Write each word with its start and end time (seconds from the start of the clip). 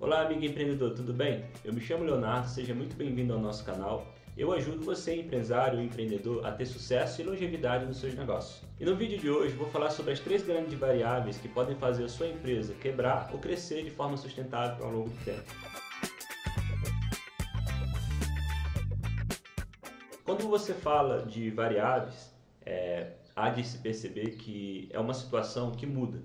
Olá, 0.00 0.22
amigo 0.22 0.42
empreendedor, 0.42 0.94
tudo 0.94 1.12
bem? 1.12 1.44
Eu 1.62 1.74
me 1.74 1.80
chamo 1.82 2.04
Leonardo, 2.04 2.48
seja 2.48 2.72
muito 2.72 2.96
bem-vindo 2.96 3.34
ao 3.34 3.38
nosso 3.38 3.62
canal. 3.66 4.14
Eu 4.34 4.50
ajudo 4.50 4.82
você, 4.82 5.14
empresário 5.14 5.78
ou 5.78 5.84
empreendedor, 5.84 6.46
a 6.46 6.50
ter 6.50 6.64
sucesso 6.64 7.20
e 7.20 7.24
longevidade 7.24 7.84
nos 7.84 7.98
seus 7.98 8.14
negócios. 8.14 8.66
E 8.80 8.84
no 8.86 8.96
vídeo 8.96 9.18
de 9.18 9.28
hoje 9.28 9.54
vou 9.54 9.68
falar 9.68 9.90
sobre 9.90 10.14
as 10.14 10.18
três 10.18 10.42
grandes 10.42 10.72
variáveis 10.72 11.36
que 11.36 11.48
podem 11.50 11.76
fazer 11.76 12.04
a 12.04 12.08
sua 12.08 12.28
empresa 12.28 12.72
quebrar 12.80 13.28
ou 13.30 13.38
crescer 13.38 13.84
de 13.84 13.90
forma 13.90 14.16
sustentável 14.16 14.86
ao 14.86 14.90
longo 14.90 15.10
do 15.10 15.22
tempo. 15.22 15.44
Quando 20.24 20.48
você 20.48 20.72
fala 20.72 21.26
de 21.26 21.50
variáveis, 21.50 22.34
é, 22.64 23.16
há 23.36 23.50
de 23.50 23.62
se 23.62 23.76
perceber 23.76 24.30
que 24.36 24.88
é 24.94 24.98
uma 24.98 25.12
situação 25.12 25.72
que 25.72 25.84
muda. 25.84 26.22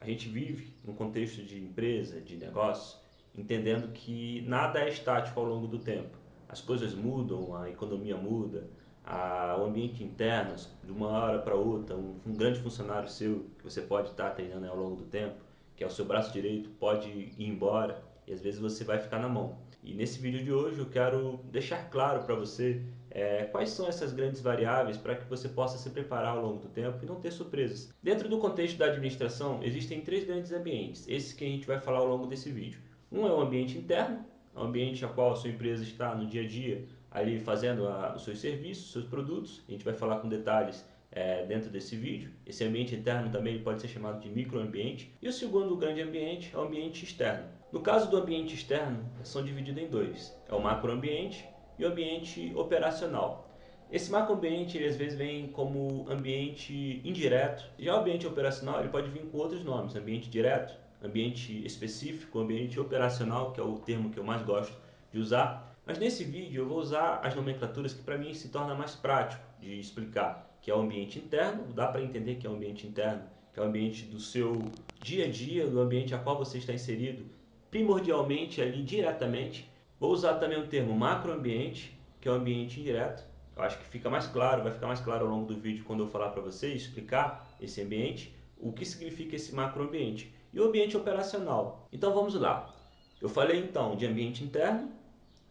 A 0.00 0.06
gente 0.06 0.28
vive 0.28 0.74
num 0.84 0.96
contexto 0.96 1.44
de 1.44 1.62
empresa, 1.62 2.20
de 2.20 2.36
negócio, 2.36 3.03
entendendo 3.36 3.92
que 3.92 4.42
nada 4.42 4.80
é 4.80 4.88
estático 4.88 5.38
ao 5.38 5.46
longo 5.46 5.66
do 5.66 5.78
tempo. 5.78 6.16
As 6.48 6.60
coisas 6.60 6.94
mudam, 6.94 7.56
a 7.56 7.68
economia 7.68 8.16
muda, 8.16 8.68
a, 9.04 9.56
o 9.58 9.64
ambiente 9.64 10.02
interno, 10.02 10.54
de 10.82 10.92
uma 10.92 11.08
hora 11.08 11.38
para 11.40 11.54
outra, 11.54 11.96
um, 11.96 12.16
um, 12.26 12.32
grande 12.32 12.60
funcionário 12.60 13.08
seu 13.08 13.46
que 13.58 13.64
você 13.64 13.82
pode 13.82 14.10
estar 14.10 14.30
treinando 14.30 14.66
ao 14.66 14.76
longo 14.76 14.96
do 14.96 15.04
tempo, 15.04 15.36
que 15.76 15.84
é 15.84 15.86
o 15.86 15.90
seu 15.90 16.04
braço 16.04 16.32
direito, 16.32 16.70
pode 16.78 17.08
ir 17.08 17.34
embora 17.38 18.02
e 18.26 18.32
às 18.32 18.40
vezes 18.40 18.60
você 18.60 18.84
vai 18.84 18.98
ficar 18.98 19.18
na 19.18 19.28
mão. 19.28 19.58
E 19.82 19.92
nesse 19.92 20.18
vídeo 20.18 20.42
de 20.42 20.50
hoje 20.50 20.78
eu 20.78 20.86
quero 20.86 21.40
deixar 21.50 21.90
claro 21.90 22.22
para 22.22 22.34
você 22.34 22.80
é, 23.10 23.44
quais 23.44 23.68
são 23.68 23.86
essas 23.86 24.12
grandes 24.12 24.40
variáveis 24.40 24.96
para 24.96 25.14
que 25.14 25.28
você 25.28 25.48
possa 25.48 25.76
se 25.76 25.90
preparar 25.90 26.36
ao 26.36 26.42
longo 26.42 26.58
do 26.58 26.68
tempo 26.68 26.98
e 27.02 27.06
não 27.06 27.20
ter 27.20 27.30
surpresas. 27.30 27.92
Dentro 28.02 28.28
do 28.28 28.38
contexto 28.38 28.78
da 28.78 28.86
administração, 28.86 29.62
existem 29.62 30.00
três 30.00 30.24
grandes 30.24 30.52
ambientes, 30.52 31.06
esses 31.06 31.34
que 31.34 31.44
a 31.44 31.48
gente 31.48 31.66
vai 31.66 31.78
falar 31.78 31.98
ao 31.98 32.08
longo 32.08 32.26
desse 32.26 32.50
vídeo. 32.50 32.80
Um 33.14 33.28
é 33.28 33.30
o 33.30 33.40
ambiente 33.40 33.78
interno, 33.78 34.26
o 34.52 34.60
ambiente 34.60 35.04
a 35.04 35.08
qual 35.08 35.30
a 35.30 35.36
sua 35.36 35.48
empresa 35.48 35.84
está 35.84 36.16
no 36.16 36.26
dia 36.26 36.42
a 36.42 36.48
dia, 36.48 36.84
ali 37.12 37.38
fazendo 37.38 37.86
a, 37.86 38.12
os 38.16 38.24
seus 38.24 38.40
serviços, 38.40 38.86
os 38.86 38.92
seus 38.92 39.04
produtos. 39.04 39.62
A 39.68 39.70
gente 39.70 39.84
vai 39.84 39.94
falar 39.94 40.18
com 40.18 40.28
detalhes 40.28 40.84
é, 41.12 41.46
dentro 41.46 41.70
desse 41.70 41.94
vídeo. 41.94 42.32
Esse 42.44 42.64
ambiente 42.64 42.92
interno 42.92 43.30
também 43.30 43.62
pode 43.62 43.80
ser 43.80 43.86
chamado 43.86 44.20
de 44.20 44.28
microambiente. 44.28 45.16
E 45.22 45.28
o 45.28 45.32
segundo 45.32 45.76
grande 45.76 46.02
ambiente 46.02 46.50
é 46.52 46.58
o 46.58 46.62
ambiente 46.62 47.04
externo. 47.04 47.46
No 47.70 47.82
caso 47.82 48.10
do 48.10 48.16
ambiente 48.16 48.56
externo, 48.56 49.08
são 49.22 49.44
divididos 49.44 49.80
em 49.80 49.86
dois. 49.86 50.36
É 50.48 50.54
o 50.54 50.60
macroambiente 50.60 51.48
e 51.78 51.84
o 51.84 51.88
ambiente 51.88 52.52
operacional. 52.56 53.48
Esse 53.92 54.10
macroambiente 54.10 54.76
ele 54.76 54.88
às 54.88 54.96
vezes 54.96 55.16
vem 55.16 55.46
como 55.46 56.04
ambiente 56.10 57.00
indireto. 57.04 57.64
Já 57.78 57.94
o 57.94 58.00
ambiente 58.00 58.26
operacional 58.26 58.80
ele 58.80 58.88
pode 58.88 59.08
vir 59.08 59.22
com 59.26 59.38
outros 59.38 59.62
nomes, 59.62 59.94
ambiente 59.94 60.28
direto, 60.28 60.76
ambiente 61.04 61.64
específico, 61.66 62.38
ambiente 62.38 62.80
operacional, 62.80 63.52
que 63.52 63.60
é 63.60 63.62
o 63.62 63.78
termo 63.78 64.10
que 64.10 64.18
eu 64.18 64.24
mais 64.24 64.42
gosto 64.42 64.74
de 65.12 65.18
usar. 65.18 65.76
Mas 65.86 65.98
nesse 65.98 66.24
vídeo 66.24 66.62
eu 66.62 66.68
vou 66.68 66.78
usar 66.78 67.20
as 67.22 67.34
nomenclaturas 67.34 67.92
que 67.92 68.02
para 68.02 68.16
mim 68.16 68.32
se 68.32 68.48
torna 68.48 68.74
mais 68.74 68.94
prático 68.94 69.42
de 69.60 69.78
explicar, 69.78 70.58
que 70.62 70.70
é 70.70 70.74
o 70.74 70.80
ambiente 70.80 71.18
interno, 71.18 71.72
dá 71.74 71.86
para 71.86 72.02
entender 72.02 72.36
que 72.36 72.46
é 72.46 72.50
o 72.50 72.54
ambiente 72.54 72.86
interno, 72.86 73.22
que 73.52 73.60
é 73.60 73.62
o 73.62 73.66
ambiente 73.66 74.06
do 74.06 74.18
seu 74.18 74.62
dia 75.02 75.26
a 75.26 75.30
dia, 75.30 75.66
do 75.66 75.78
ambiente 75.78 76.14
a 76.14 76.18
qual 76.18 76.38
você 76.38 76.56
está 76.56 76.72
inserido, 76.72 77.26
primordialmente 77.70 78.62
ali 78.62 78.82
diretamente. 78.82 79.70
Vou 80.00 80.10
usar 80.10 80.34
também 80.34 80.58
o 80.58 80.66
termo 80.66 80.94
macroambiente, 80.94 81.96
que 82.20 82.28
é 82.28 82.32
o 82.32 82.34
ambiente 82.34 82.80
indireto. 82.80 83.24
Eu 83.54 83.62
acho 83.62 83.78
que 83.78 83.84
fica 83.84 84.08
mais 84.08 84.26
claro, 84.26 84.62
vai 84.62 84.72
ficar 84.72 84.86
mais 84.86 85.00
claro 85.00 85.26
ao 85.26 85.30
longo 85.30 85.46
do 85.46 85.60
vídeo 85.60 85.84
quando 85.84 86.02
eu 86.02 86.08
falar 86.08 86.30
para 86.30 86.42
vocês, 86.42 86.82
explicar 86.82 87.54
esse 87.60 87.80
ambiente, 87.82 88.34
o 88.58 88.72
que 88.72 88.84
significa 88.84 89.36
esse 89.36 89.54
macroambiente 89.54 90.33
e 90.54 90.60
o 90.60 90.64
ambiente 90.64 90.96
operacional. 90.96 91.88
Então 91.92 92.14
vamos 92.14 92.34
lá. 92.34 92.72
Eu 93.20 93.28
falei 93.28 93.58
então 93.58 93.96
de 93.96 94.06
ambiente 94.06 94.44
interno, 94.44 94.90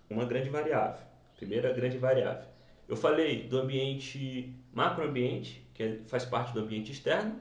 uma 0.09 0.25
grande 0.25 0.49
variável, 0.49 1.01
primeira 1.35 1.73
grande 1.73 1.97
variável. 1.97 2.47
Eu 2.87 2.95
falei 2.95 3.47
do 3.47 3.59
ambiente 3.59 4.55
macroambiente, 4.73 5.67
que 5.73 5.83
é, 5.83 5.99
faz 6.07 6.23
parte 6.25 6.53
do 6.53 6.61
ambiente 6.61 6.91
externo, 6.91 7.39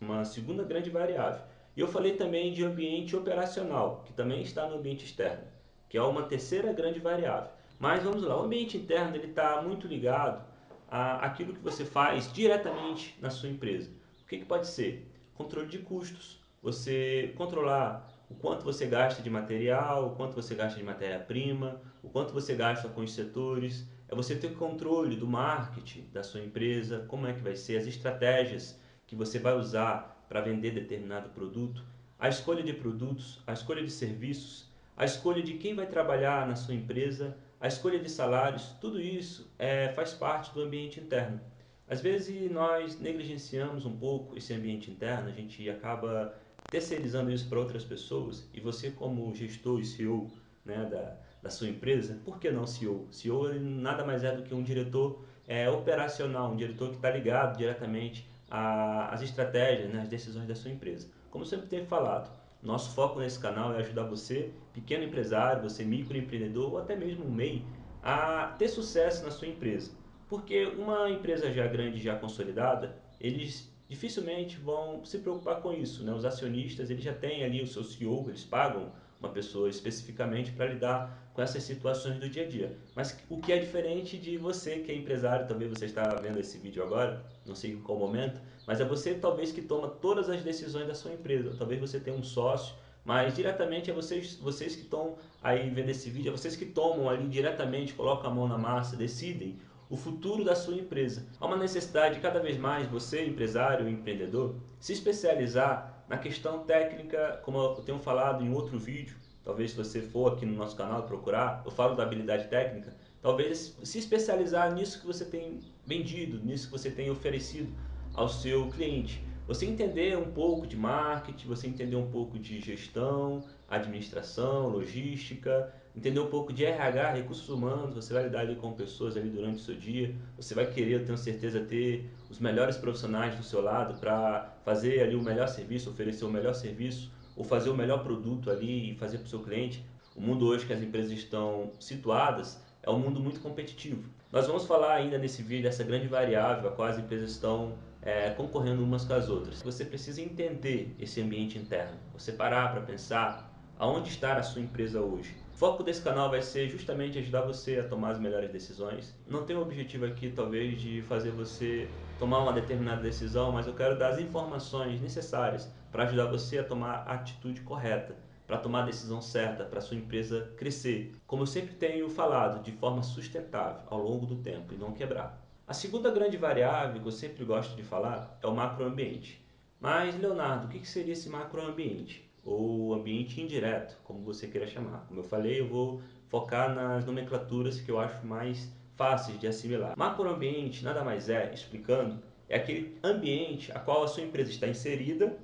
uma 0.00 0.24
segunda 0.24 0.64
grande 0.64 0.90
variável. 0.90 1.42
E 1.76 1.80
eu 1.80 1.86
falei 1.86 2.14
também 2.16 2.52
de 2.52 2.64
ambiente 2.64 3.14
operacional, 3.14 4.02
que 4.06 4.12
também 4.12 4.42
está 4.42 4.68
no 4.68 4.76
ambiente 4.76 5.04
externo, 5.04 5.44
que 5.88 5.96
é 5.96 6.02
uma 6.02 6.24
terceira 6.24 6.72
grande 6.72 6.98
variável. 6.98 7.50
Mas 7.78 8.02
vamos 8.02 8.22
lá, 8.22 8.36
o 8.36 8.44
ambiente 8.44 8.76
interno 8.76 9.14
ele 9.14 9.28
está 9.28 9.62
muito 9.62 9.86
ligado 9.86 10.44
àquilo 10.90 11.54
que 11.54 11.60
você 11.60 11.84
faz 11.84 12.32
diretamente 12.32 13.16
na 13.20 13.30
sua 13.30 13.48
empresa. 13.48 13.90
O 14.22 14.26
que, 14.26 14.38
que 14.38 14.44
pode 14.44 14.66
ser? 14.66 15.06
Controle 15.34 15.68
de 15.68 15.78
custos, 15.78 16.39
você 16.62 17.32
controlar 17.36 18.08
o 18.28 18.34
quanto 18.34 18.64
você 18.64 18.86
gasta 18.86 19.22
de 19.22 19.28
material, 19.28 20.06
o 20.06 20.16
quanto 20.16 20.34
você 20.34 20.54
gasta 20.54 20.78
de 20.78 20.84
matéria-prima, 20.84 21.80
o 22.02 22.08
quanto 22.08 22.32
você 22.32 22.54
gasta 22.54 22.88
com 22.88 23.00
os 23.00 23.12
setores, 23.12 23.88
é 24.08 24.14
você 24.14 24.36
ter 24.36 24.54
controle 24.54 25.16
do 25.16 25.26
marketing 25.26 26.08
da 26.12 26.22
sua 26.22 26.40
empresa, 26.40 27.04
como 27.08 27.26
é 27.26 27.32
que 27.32 27.40
vai 27.40 27.56
ser, 27.56 27.76
as 27.76 27.86
estratégias 27.86 28.80
que 29.06 29.16
você 29.16 29.38
vai 29.38 29.56
usar 29.56 30.24
para 30.28 30.40
vender 30.40 30.70
determinado 30.70 31.30
produto, 31.30 31.82
a 32.18 32.28
escolha 32.28 32.62
de 32.62 32.72
produtos, 32.72 33.42
a 33.46 33.52
escolha 33.52 33.82
de 33.82 33.90
serviços, 33.90 34.70
a 34.96 35.04
escolha 35.04 35.42
de 35.42 35.54
quem 35.54 35.74
vai 35.74 35.86
trabalhar 35.86 36.46
na 36.46 36.54
sua 36.54 36.74
empresa, 36.74 37.36
a 37.60 37.66
escolha 37.66 37.98
de 37.98 38.08
salários, 38.08 38.76
tudo 38.80 39.00
isso 39.00 39.52
é, 39.58 39.88
faz 39.88 40.12
parte 40.12 40.52
do 40.54 40.60
ambiente 40.60 41.00
interno. 41.00 41.40
Às 41.88 42.00
vezes 42.00 42.50
nós 42.50 43.00
negligenciamos 43.00 43.84
um 43.84 43.96
pouco 43.96 44.36
esse 44.36 44.54
ambiente 44.54 44.90
interno, 44.90 45.28
a 45.28 45.32
gente 45.32 45.68
acaba 45.68 46.32
terceirizando 46.70 47.30
isso 47.30 47.48
para 47.48 47.58
outras 47.58 47.84
pessoas 47.84 48.48
e 48.52 48.60
você 48.60 48.90
como 48.90 49.34
gestor 49.34 49.80
e 49.80 49.84
CEO 49.84 50.30
né, 50.64 50.84
da, 50.84 51.16
da 51.42 51.50
sua 51.50 51.68
empresa, 51.68 52.20
por 52.24 52.38
que 52.38 52.50
não 52.50 52.66
CEO? 52.66 53.06
CEO 53.10 53.52
nada 53.60 54.04
mais 54.04 54.24
é 54.24 54.34
do 54.34 54.42
que 54.42 54.54
um 54.54 54.62
diretor 54.62 55.24
é, 55.46 55.68
operacional, 55.68 56.52
um 56.52 56.56
diretor 56.56 56.90
que 56.90 56.96
está 56.96 57.10
ligado 57.10 57.56
diretamente 57.56 58.28
às 58.50 59.22
estratégias, 59.22 59.92
né, 59.92 60.02
às 60.02 60.08
decisões 60.08 60.46
da 60.46 60.54
sua 60.54 60.70
empresa. 60.70 61.08
Como 61.30 61.46
sempre 61.46 61.68
tenho 61.68 61.86
falado, 61.86 62.30
nosso 62.62 62.94
foco 62.94 63.20
nesse 63.20 63.38
canal 63.38 63.74
é 63.74 63.78
ajudar 63.78 64.04
você, 64.04 64.52
pequeno 64.72 65.04
empresário, 65.04 65.62
você 65.62 65.84
microempreendedor 65.84 66.72
ou 66.72 66.78
até 66.78 66.94
mesmo 66.94 67.24
um 67.24 67.30
MEI, 67.30 67.64
a 68.02 68.54
ter 68.58 68.68
sucesso 68.68 69.24
na 69.24 69.30
sua 69.30 69.48
empresa. 69.48 69.92
Porque 70.28 70.66
uma 70.66 71.08
empresa 71.10 71.50
já 71.50 71.66
grande, 71.66 72.00
já 72.00 72.16
consolidada, 72.16 72.96
eles 73.20 73.69
dificilmente 73.90 74.56
vão 74.56 75.04
se 75.04 75.18
preocupar 75.18 75.60
com 75.60 75.72
isso. 75.72 76.04
Né? 76.04 76.12
Os 76.14 76.24
acionistas 76.24 76.88
eles 76.90 77.02
já 77.02 77.12
têm 77.12 77.42
ali 77.42 77.60
o 77.60 77.66
seu 77.66 77.82
CEO, 77.82 78.24
eles 78.28 78.44
pagam 78.44 78.92
uma 79.18 79.28
pessoa 79.28 79.68
especificamente 79.68 80.52
para 80.52 80.66
lidar 80.66 81.30
com 81.34 81.42
essas 81.42 81.64
situações 81.64 82.18
do 82.20 82.28
dia 82.28 82.44
a 82.44 82.48
dia. 82.48 82.78
Mas 82.94 83.18
o 83.28 83.38
que 83.38 83.52
é 83.52 83.58
diferente 83.58 84.16
de 84.16 84.38
você 84.38 84.78
que 84.78 84.92
é 84.92 84.94
empresário, 84.94 85.48
talvez 85.48 85.68
você 85.68 85.86
está 85.86 86.04
vendo 86.14 86.38
esse 86.38 86.56
vídeo 86.56 86.84
agora, 86.84 87.22
não 87.44 87.54
sei 87.56 87.72
em 87.72 87.80
qual 87.80 87.98
momento, 87.98 88.40
mas 88.64 88.80
é 88.80 88.84
você 88.84 89.12
talvez 89.12 89.50
que 89.50 89.60
toma 89.60 89.88
todas 89.88 90.30
as 90.30 90.40
decisões 90.42 90.86
da 90.86 90.94
sua 90.94 91.12
empresa. 91.12 91.56
Talvez 91.58 91.80
você 91.80 91.98
tenha 91.98 92.16
um 92.16 92.22
sócio, 92.22 92.76
mas 93.04 93.34
diretamente 93.34 93.90
é 93.90 93.92
vocês, 93.92 94.36
vocês 94.36 94.76
que 94.76 94.82
estão 94.82 95.16
aí 95.42 95.68
vendo 95.68 95.88
esse 95.88 96.08
vídeo, 96.08 96.28
é 96.28 96.32
vocês 96.32 96.54
que 96.54 96.66
tomam 96.66 97.10
ali 97.10 97.26
diretamente, 97.26 97.92
colocam 97.92 98.30
a 98.30 98.34
mão 98.34 98.46
na 98.46 98.56
massa, 98.56 98.96
decidem 98.96 99.58
o 99.90 99.96
futuro 99.96 100.44
da 100.44 100.54
sua 100.54 100.76
empresa. 100.76 101.26
Há 101.40 101.46
uma 101.46 101.56
necessidade 101.56 102.20
cada 102.20 102.38
vez 102.38 102.56
mais 102.56 102.86
você, 102.86 103.26
empresário, 103.26 103.88
empreendedor, 103.88 104.54
se 104.78 104.92
especializar 104.92 106.04
na 106.08 106.16
questão 106.16 106.60
técnica, 106.60 107.40
como 107.44 107.58
eu 107.58 107.74
tenho 107.84 107.98
falado 107.98 108.44
em 108.44 108.54
outro 108.54 108.78
vídeo. 108.78 109.16
Talvez 109.42 109.72
se 109.72 109.76
você 109.76 110.00
for 110.00 110.32
aqui 110.32 110.46
no 110.46 110.56
nosso 110.56 110.76
canal 110.76 111.02
procurar, 111.02 111.62
eu 111.64 111.72
falo 111.72 111.96
da 111.96 112.04
habilidade 112.04 112.46
técnica. 112.46 112.94
Talvez 113.20 113.76
se 113.82 113.98
especializar 113.98 114.72
nisso 114.72 115.00
que 115.00 115.06
você 115.06 115.24
tem 115.24 115.60
vendido, 115.84 116.38
nisso 116.38 116.66
que 116.66 116.72
você 116.72 116.90
tem 116.90 117.10
oferecido 117.10 117.72
ao 118.14 118.28
seu 118.28 118.68
cliente. 118.70 119.24
Você 119.48 119.66
entender 119.66 120.16
um 120.16 120.30
pouco 120.30 120.68
de 120.68 120.76
marketing, 120.76 121.48
você 121.48 121.66
entender 121.66 121.96
um 121.96 122.08
pouco 122.08 122.38
de 122.38 122.60
gestão, 122.60 123.42
administração, 123.68 124.68
logística, 124.68 125.74
entender 125.96 126.20
um 126.20 126.26
pouco 126.26 126.52
de 126.52 126.64
RH, 126.64 127.12
recursos 127.12 127.48
humanos, 127.48 127.94
você 127.94 128.12
vai 128.12 128.24
lidar 128.24 128.40
ali 128.40 128.56
com 128.56 128.72
pessoas 128.72 129.16
ali 129.16 129.28
durante 129.28 129.56
o 129.56 129.60
seu 129.60 129.74
dia, 129.74 130.14
você 130.36 130.54
vai 130.54 130.66
querer, 130.66 131.00
eu 131.00 131.04
tenho 131.04 131.18
certeza, 131.18 131.60
ter 131.60 132.10
os 132.28 132.38
melhores 132.38 132.76
profissionais 132.76 133.34
do 133.34 133.42
seu 133.42 133.60
lado 133.60 133.98
para 133.98 134.54
fazer 134.64 135.00
ali 135.02 135.16
o 135.16 135.22
melhor 135.22 135.48
serviço, 135.48 135.90
oferecer 135.90 136.24
o 136.24 136.30
melhor 136.30 136.54
serviço 136.54 137.10
ou 137.36 137.44
fazer 137.44 137.70
o 137.70 137.74
melhor 137.74 138.02
produto 138.02 138.50
ali 138.50 138.92
e 138.92 138.94
fazer 138.94 139.18
para 139.18 139.26
o 139.26 139.28
seu 139.28 139.40
cliente. 139.40 139.84
O 140.14 140.20
mundo 140.20 140.46
hoje 140.46 140.66
que 140.66 140.72
as 140.72 140.82
empresas 140.82 141.10
estão 141.12 141.72
situadas 141.78 142.60
é 142.82 142.90
um 142.90 142.98
mundo 142.98 143.20
muito 143.20 143.40
competitivo. 143.40 144.08
Nós 144.32 144.46
vamos 144.46 144.66
falar 144.66 144.94
ainda 144.94 145.18
nesse 145.18 145.42
vídeo 145.42 145.64
dessa 145.64 145.82
grande 145.82 146.06
variável 146.06 146.68
a 146.68 146.72
qual 146.72 146.88
as 146.88 146.98
empresas 146.98 147.32
estão 147.32 147.74
é, 148.02 148.30
concorrendo 148.30 148.82
umas 148.82 149.04
com 149.04 149.14
as 149.14 149.28
outras. 149.28 149.60
Você 149.62 149.84
precisa 149.84 150.22
entender 150.22 150.94
esse 150.98 151.20
ambiente 151.20 151.58
interno, 151.58 151.98
você 152.12 152.32
parar 152.32 152.70
para 152.72 152.80
pensar 152.80 153.50
aonde 153.80 154.10
está 154.10 154.36
a 154.36 154.42
sua 154.42 154.60
empresa 154.60 155.00
hoje. 155.00 155.34
O 155.54 155.56
foco 155.56 155.82
desse 155.82 156.02
canal 156.02 156.28
vai 156.28 156.42
ser 156.42 156.68
justamente 156.68 157.18
ajudar 157.18 157.40
você 157.40 157.78
a 157.78 157.88
tomar 157.88 158.10
as 158.10 158.20
melhores 158.20 158.52
decisões. 158.52 159.18
Não 159.26 159.46
tem 159.46 159.56
o 159.56 159.62
objetivo 159.62 160.04
aqui, 160.04 160.30
talvez, 160.30 160.78
de 160.78 161.00
fazer 161.02 161.30
você 161.30 161.88
tomar 162.18 162.40
uma 162.40 162.52
determinada 162.52 163.00
decisão, 163.00 163.50
mas 163.50 163.66
eu 163.66 163.72
quero 163.72 163.98
dar 163.98 164.10
as 164.10 164.18
informações 164.18 165.00
necessárias 165.00 165.72
para 165.90 166.04
ajudar 166.04 166.26
você 166.26 166.58
a 166.58 166.64
tomar 166.64 167.04
a 167.06 167.14
atitude 167.14 167.62
correta 167.62 168.14
para 168.46 168.58
tomar 168.58 168.82
a 168.82 168.86
decisão 168.86 169.22
certa 169.22 169.64
para 169.64 169.80
sua 169.80 169.96
empresa 169.96 170.52
crescer, 170.58 171.14
como 171.26 171.44
eu 171.44 171.46
sempre 171.46 171.74
tenho 171.74 172.10
falado, 172.10 172.62
de 172.62 172.72
forma 172.72 173.02
sustentável 173.02 173.82
ao 173.88 174.02
longo 174.02 174.26
do 174.26 174.36
tempo 174.36 174.74
e 174.74 174.76
não 174.76 174.92
quebrar. 174.92 175.42
A 175.66 175.72
segunda 175.72 176.10
grande 176.10 176.36
variável 176.36 177.00
que 177.00 177.06
eu 177.08 177.12
sempre 177.12 177.44
gosto 177.44 177.76
de 177.76 177.82
falar 177.82 178.38
é 178.42 178.46
o 178.46 178.54
macroambiente. 178.54 179.42
Mas, 179.80 180.18
Leonardo, 180.18 180.66
o 180.66 180.68
que 180.68 180.86
seria 180.86 181.12
esse 181.14 181.30
macroambiente? 181.30 182.29
Ou 182.50 182.92
ambiente 182.94 183.40
indireto, 183.40 183.96
como 184.02 184.24
você 184.24 184.48
queira 184.48 184.66
chamar. 184.66 185.04
Como 185.06 185.20
eu 185.20 185.24
falei, 185.24 185.60
eu 185.60 185.68
vou 185.68 186.02
focar 186.28 186.74
nas 186.74 187.06
nomenclaturas 187.06 187.80
que 187.80 187.88
eu 187.88 187.96
acho 187.96 188.26
mais 188.26 188.68
fáceis 188.96 189.38
de 189.38 189.46
assimilar. 189.46 189.96
Macroambiente 189.96 190.82
nada 190.82 191.04
mais 191.04 191.28
é, 191.28 191.54
explicando, 191.54 192.20
é 192.48 192.56
aquele 192.56 192.98
ambiente 193.04 193.70
a 193.70 193.78
qual 193.78 194.02
a 194.02 194.08
sua 194.08 194.24
empresa 194.24 194.50
está 194.50 194.66
inserida, 194.66 195.38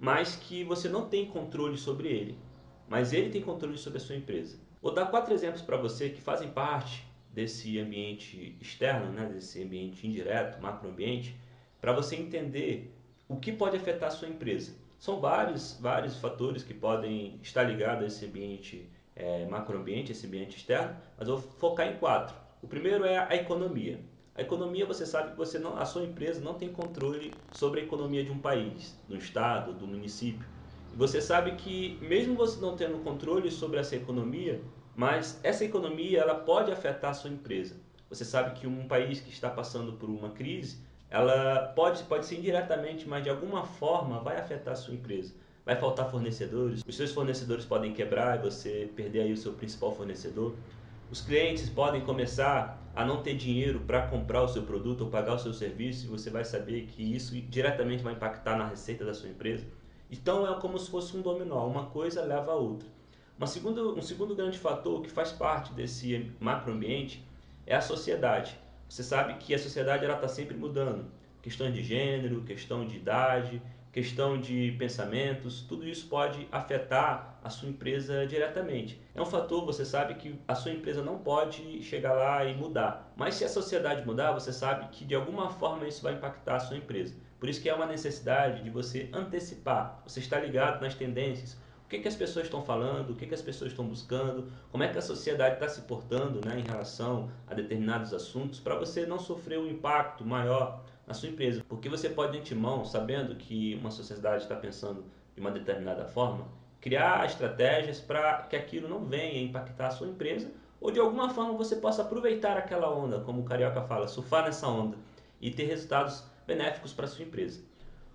mas 0.00 0.34
que 0.34 0.64
você 0.64 0.88
não 0.88 1.08
tem 1.08 1.26
controle 1.26 1.78
sobre 1.78 2.08
ele. 2.08 2.36
Mas 2.88 3.12
ele 3.12 3.30
tem 3.30 3.40
controle 3.40 3.78
sobre 3.78 3.98
a 3.98 4.00
sua 4.00 4.16
empresa. 4.16 4.58
Vou 4.82 4.92
dar 4.92 5.06
quatro 5.06 5.32
exemplos 5.32 5.62
para 5.62 5.76
você 5.76 6.10
que 6.10 6.20
fazem 6.20 6.50
parte 6.50 7.06
desse 7.32 7.78
ambiente 7.78 8.56
externo, 8.60 9.12
né, 9.12 9.26
desse 9.32 9.62
ambiente 9.62 10.04
indireto, 10.04 10.60
macroambiente, 10.60 11.36
para 11.80 11.92
você 11.92 12.16
entender 12.16 12.92
o 13.28 13.36
que 13.36 13.52
pode 13.52 13.76
afetar 13.76 14.08
a 14.08 14.12
sua 14.12 14.26
empresa. 14.26 14.81
São 15.02 15.18
vários, 15.18 15.76
vários 15.80 16.16
fatores 16.18 16.62
que 16.62 16.72
podem 16.72 17.36
estar 17.42 17.64
ligados 17.64 18.04
a 18.04 18.06
esse 18.06 18.24
ambiente 18.24 18.88
é, 19.16 19.44
macroambiente, 19.46 20.12
esse 20.12 20.28
ambiente 20.28 20.56
externo, 20.56 20.96
mas 21.18 21.26
eu 21.26 21.38
vou 21.38 21.50
focar 21.58 21.88
em 21.88 21.96
quatro. 21.96 22.36
O 22.62 22.68
primeiro 22.68 23.04
é 23.04 23.18
a 23.18 23.34
economia. 23.34 23.98
A 24.32 24.42
economia, 24.42 24.86
você 24.86 25.04
sabe 25.04 25.32
que 25.32 25.36
você 25.36 25.58
não, 25.58 25.76
a 25.76 25.84
sua 25.84 26.04
empresa 26.04 26.40
não 26.40 26.54
tem 26.54 26.68
controle 26.68 27.32
sobre 27.52 27.80
a 27.80 27.82
economia 27.82 28.22
de 28.22 28.30
um 28.30 28.38
país, 28.38 28.96
do 29.08 29.16
estado, 29.16 29.72
do 29.72 29.88
município. 29.88 30.46
Você 30.94 31.20
sabe 31.20 31.56
que 31.56 31.98
mesmo 32.00 32.36
você 32.36 32.60
não 32.60 32.76
tendo 32.76 33.02
controle 33.02 33.50
sobre 33.50 33.80
essa 33.80 33.96
economia, 33.96 34.62
mas 34.94 35.40
essa 35.42 35.64
economia 35.64 36.20
ela 36.20 36.36
pode 36.36 36.70
afetar 36.70 37.10
a 37.10 37.14
sua 37.14 37.30
empresa. 37.30 37.74
Você 38.08 38.24
sabe 38.24 38.56
que 38.56 38.68
um 38.68 38.86
país 38.86 39.20
que 39.20 39.30
está 39.30 39.50
passando 39.50 39.94
por 39.94 40.08
uma 40.08 40.30
crise, 40.30 40.78
ela 41.12 41.70
pode, 41.76 42.02
pode 42.04 42.24
ser 42.24 42.38
indiretamente, 42.38 43.06
mas 43.06 43.22
de 43.22 43.28
alguma 43.28 43.64
forma 43.64 44.18
vai 44.20 44.38
afetar 44.38 44.72
a 44.72 44.76
sua 44.76 44.94
empresa. 44.94 45.34
Vai 45.62 45.76
faltar 45.76 46.10
fornecedores, 46.10 46.82
os 46.88 46.96
seus 46.96 47.12
fornecedores 47.12 47.66
podem 47.66 47.92
quebrar 47.92 48.38
e 48.38 48.42
você 48.42 48.90
perder 48.96 49.20
aí 49.20 49.32
o 49.32 49.36
seu 49.36 49.52
principal 49.52 49.94
fornecedor. 49.94 50.54
Os 51.10 51.20
clientes 51.20 51.68
podem 51.68 52.00
começar 52.00 52.82
a 52.96 53.04
não 53.04 53.22
ter 53.22 53.34
dinheiro 53.34 53.80
para 53.80 54.06
comprar 54.06 54.42
o 54.42 54.48
seu 54.48 54.62
produto 54.62 55.02
ou 55.02 55.10
pagar 55.10 55.34
o 55.34 55.38
seu 55.38 55.52
serviço, 55.52 56.06
e 56.06 56.08
você 56.08 56.30
vai 56.30 56.46
saber 56.46 56.86
que 56.86 57.14
isso 57.14 57.38
diretamente 57.42 58.02
vai 58.02 58.14
impactar 58.14 58.56
na 58.56 58.66
receita 58.66 59.04
da 59.04 59.12
sua 59.12 59.28
empresa. 59.28 59.66
Então 60.10 60.50
é 60.50 60.58
como 60.60 60.78
se 60.78 60.90
fosse 60.90 61.14
um 61.14 61.20
dominó, 61.20 61.66
uma 61.66 61.86
coisa 61.90 62.24
leva 62.24 62.52
a 62.52 62.56
outra. 62.56 62.88
Uma 63.36 63.46
segundo, 63.46 63.98
um 63.98 64.02
segundo 64.02 64.34
grande 64.34 64.58
fator 64.58 65.02
que 65.02 65.10
faz 65.10 65.30
parte 65.30 65.74
desse 65.74 66.32
macroambiente 66.40 67.22
é 67.66 67.76
a 67.76 67.82
sociedade. 67.82 68.58
Você 68.92 69.02
sabe 69.02 69.32
que 69.38 69.54
a 69.54 69.58
sociedade 69.58 70.04
está 70.04 70.28
sempre 70.28 70.54
mudando. 70.54 71.06
Questões 71.40 71.72
de 71.72 71.82
gênero, 71.82 72.42
questão 72.42 72.86
de 72.86 72.96
idade, 72.96 73.62
questão 73.90 74.38
de 74.38 74.72
pensamentos, 74.78 75.62
tudo 75.62 75.88
isso 75.88 76.06
pode 76.08 76.46
afetar 76.52 77.40
a 77.42 77.48
sua 77.48 77.70
empresa 77.70 78.26
diretamente. 78.26 79.00
É 79.14 79.22
um 79.22 79.24
fator, 79.24 79.64
você 79.64 79.86
sabe 79.86 80.16
que 80.16 80.38
a 80.46 80.54
sua 80.54 80.72
empresa 80.72 81.02
não 81.02 81.16
pode 81.16 81.82
chegar 81.82 82.12
lá 82.12 82.44
e 82.44 82.54
mudar, 82.54 83.10
mas 83.16 83.36
se 83.36 83.46
a 83.46 83.48
sociedade 83.48 84.04
mudar, 84.04 84.32
você 84.32 84.52
sabe 84.52 84.86
que 84.88 85.06
de 85.06 85.14
alguma 85.14 85.48
forma 85.48 85.88
isso 85.88 86.02
vai 86.02 86.12
impactar 86.12 86.56
a 86.56 86.60
sua 86.60 86.76
empresa. 86.76 87.14
Por 87.40 87.48
isso 87.48 87.62
que 87.62 87.70
é 87.70 87.74
uma 87.74 87.86
necessidade 87.86 88.62
de 88.62 88.68
você 88.68 89.08
antecipar, 89.10 90.02
você 90.06 90.20
está 90.20 90.38
ligado 90.38 90.82
nas 90.82 90.94
tendências, 90.94 91.58
que, 91.92 91.98
que 91.98 92.08
as 92.08 92.16
pessoas 92.16 92.46
estão 92.46 92.62
falando, 92.62 93.10
o 93.10 93.14
que, 93.14 93.26
que 93.26 93.34
as 93.34 93.42
pessoas 93.42 93.70
estão 93.70 93.84
buscando, 93.84 94.50
como 94.70 94.82
é 94.82 94.88
que 94.88 94.96
a 94.96 95.02
sociedade 95.02 95.56
está 95.56 95.68
se 95.68 95.82
portando 95.82 96.40
né, 96.42 96.58
em 96.58 96.62
relação 96.62 97.28
a 97.46 97.52
determinados 97.52 98.14
assuntos, 98.14 98.58
para 98.58 98.74
você 98.74 99.04
não 99.04 99.18
sofrer 99.18 99.58
um 99.58 99.66
impacto 99.66 100.24
maior 100.24 100.82
na 101.06 101.12
sua 101.12 101.28
empresa. 101.28 101.62
Porque 101.68 101.90
você 101.90 102.08
pode, 102.08 102.32
de 102.32 102.38
antemão, 102.38 102.82
sabendo 102.82 103.34
que 103.36 103.74
uma 103.74 103.90
sociedade 103.90 104.44
está 104.44 104.56
pensando 104.56 105.04
de 105.34 105.40
uma 105.40 105.50
determinada 105.50 106.06
forma, 106.06 106.46
criar 106.80 107.26
estratégias 107.26 108.00
para 108.00 108.42
que 108.44 108.56
aquilo 108.56 108.88
não 108.88 109.04
venha 109.04 109.42
impactar 109.42 109.88
a 109.88 109.90
sua 109.90 110.08
empresa 110.08 110.50
ou 110.80 110.90
de 110.90 110.98
alguma 110.98 111.28
forma 111.28 111.52
você 111.52 111.76
possa 111.76 112.00
aproveitar 112.00 112.56
aquela 112.56 112.90
onda, 112.90 113.20
como 113.20 113.42
o 113.42 113.44
Carioca 113.44 113.82
fala, 113.82 114.08
surfar 114.08 114.46
nessa 114.46 114.66
onda 114.66 114.96
e 115.42 115.50
ter 115.50 115.64
resultados 115.64 116.24
benéficos 116.46 116.92
para 116.94 117.04
a 117.04 117.08
sua 117.08 117.24
empresa. 117.24 117.60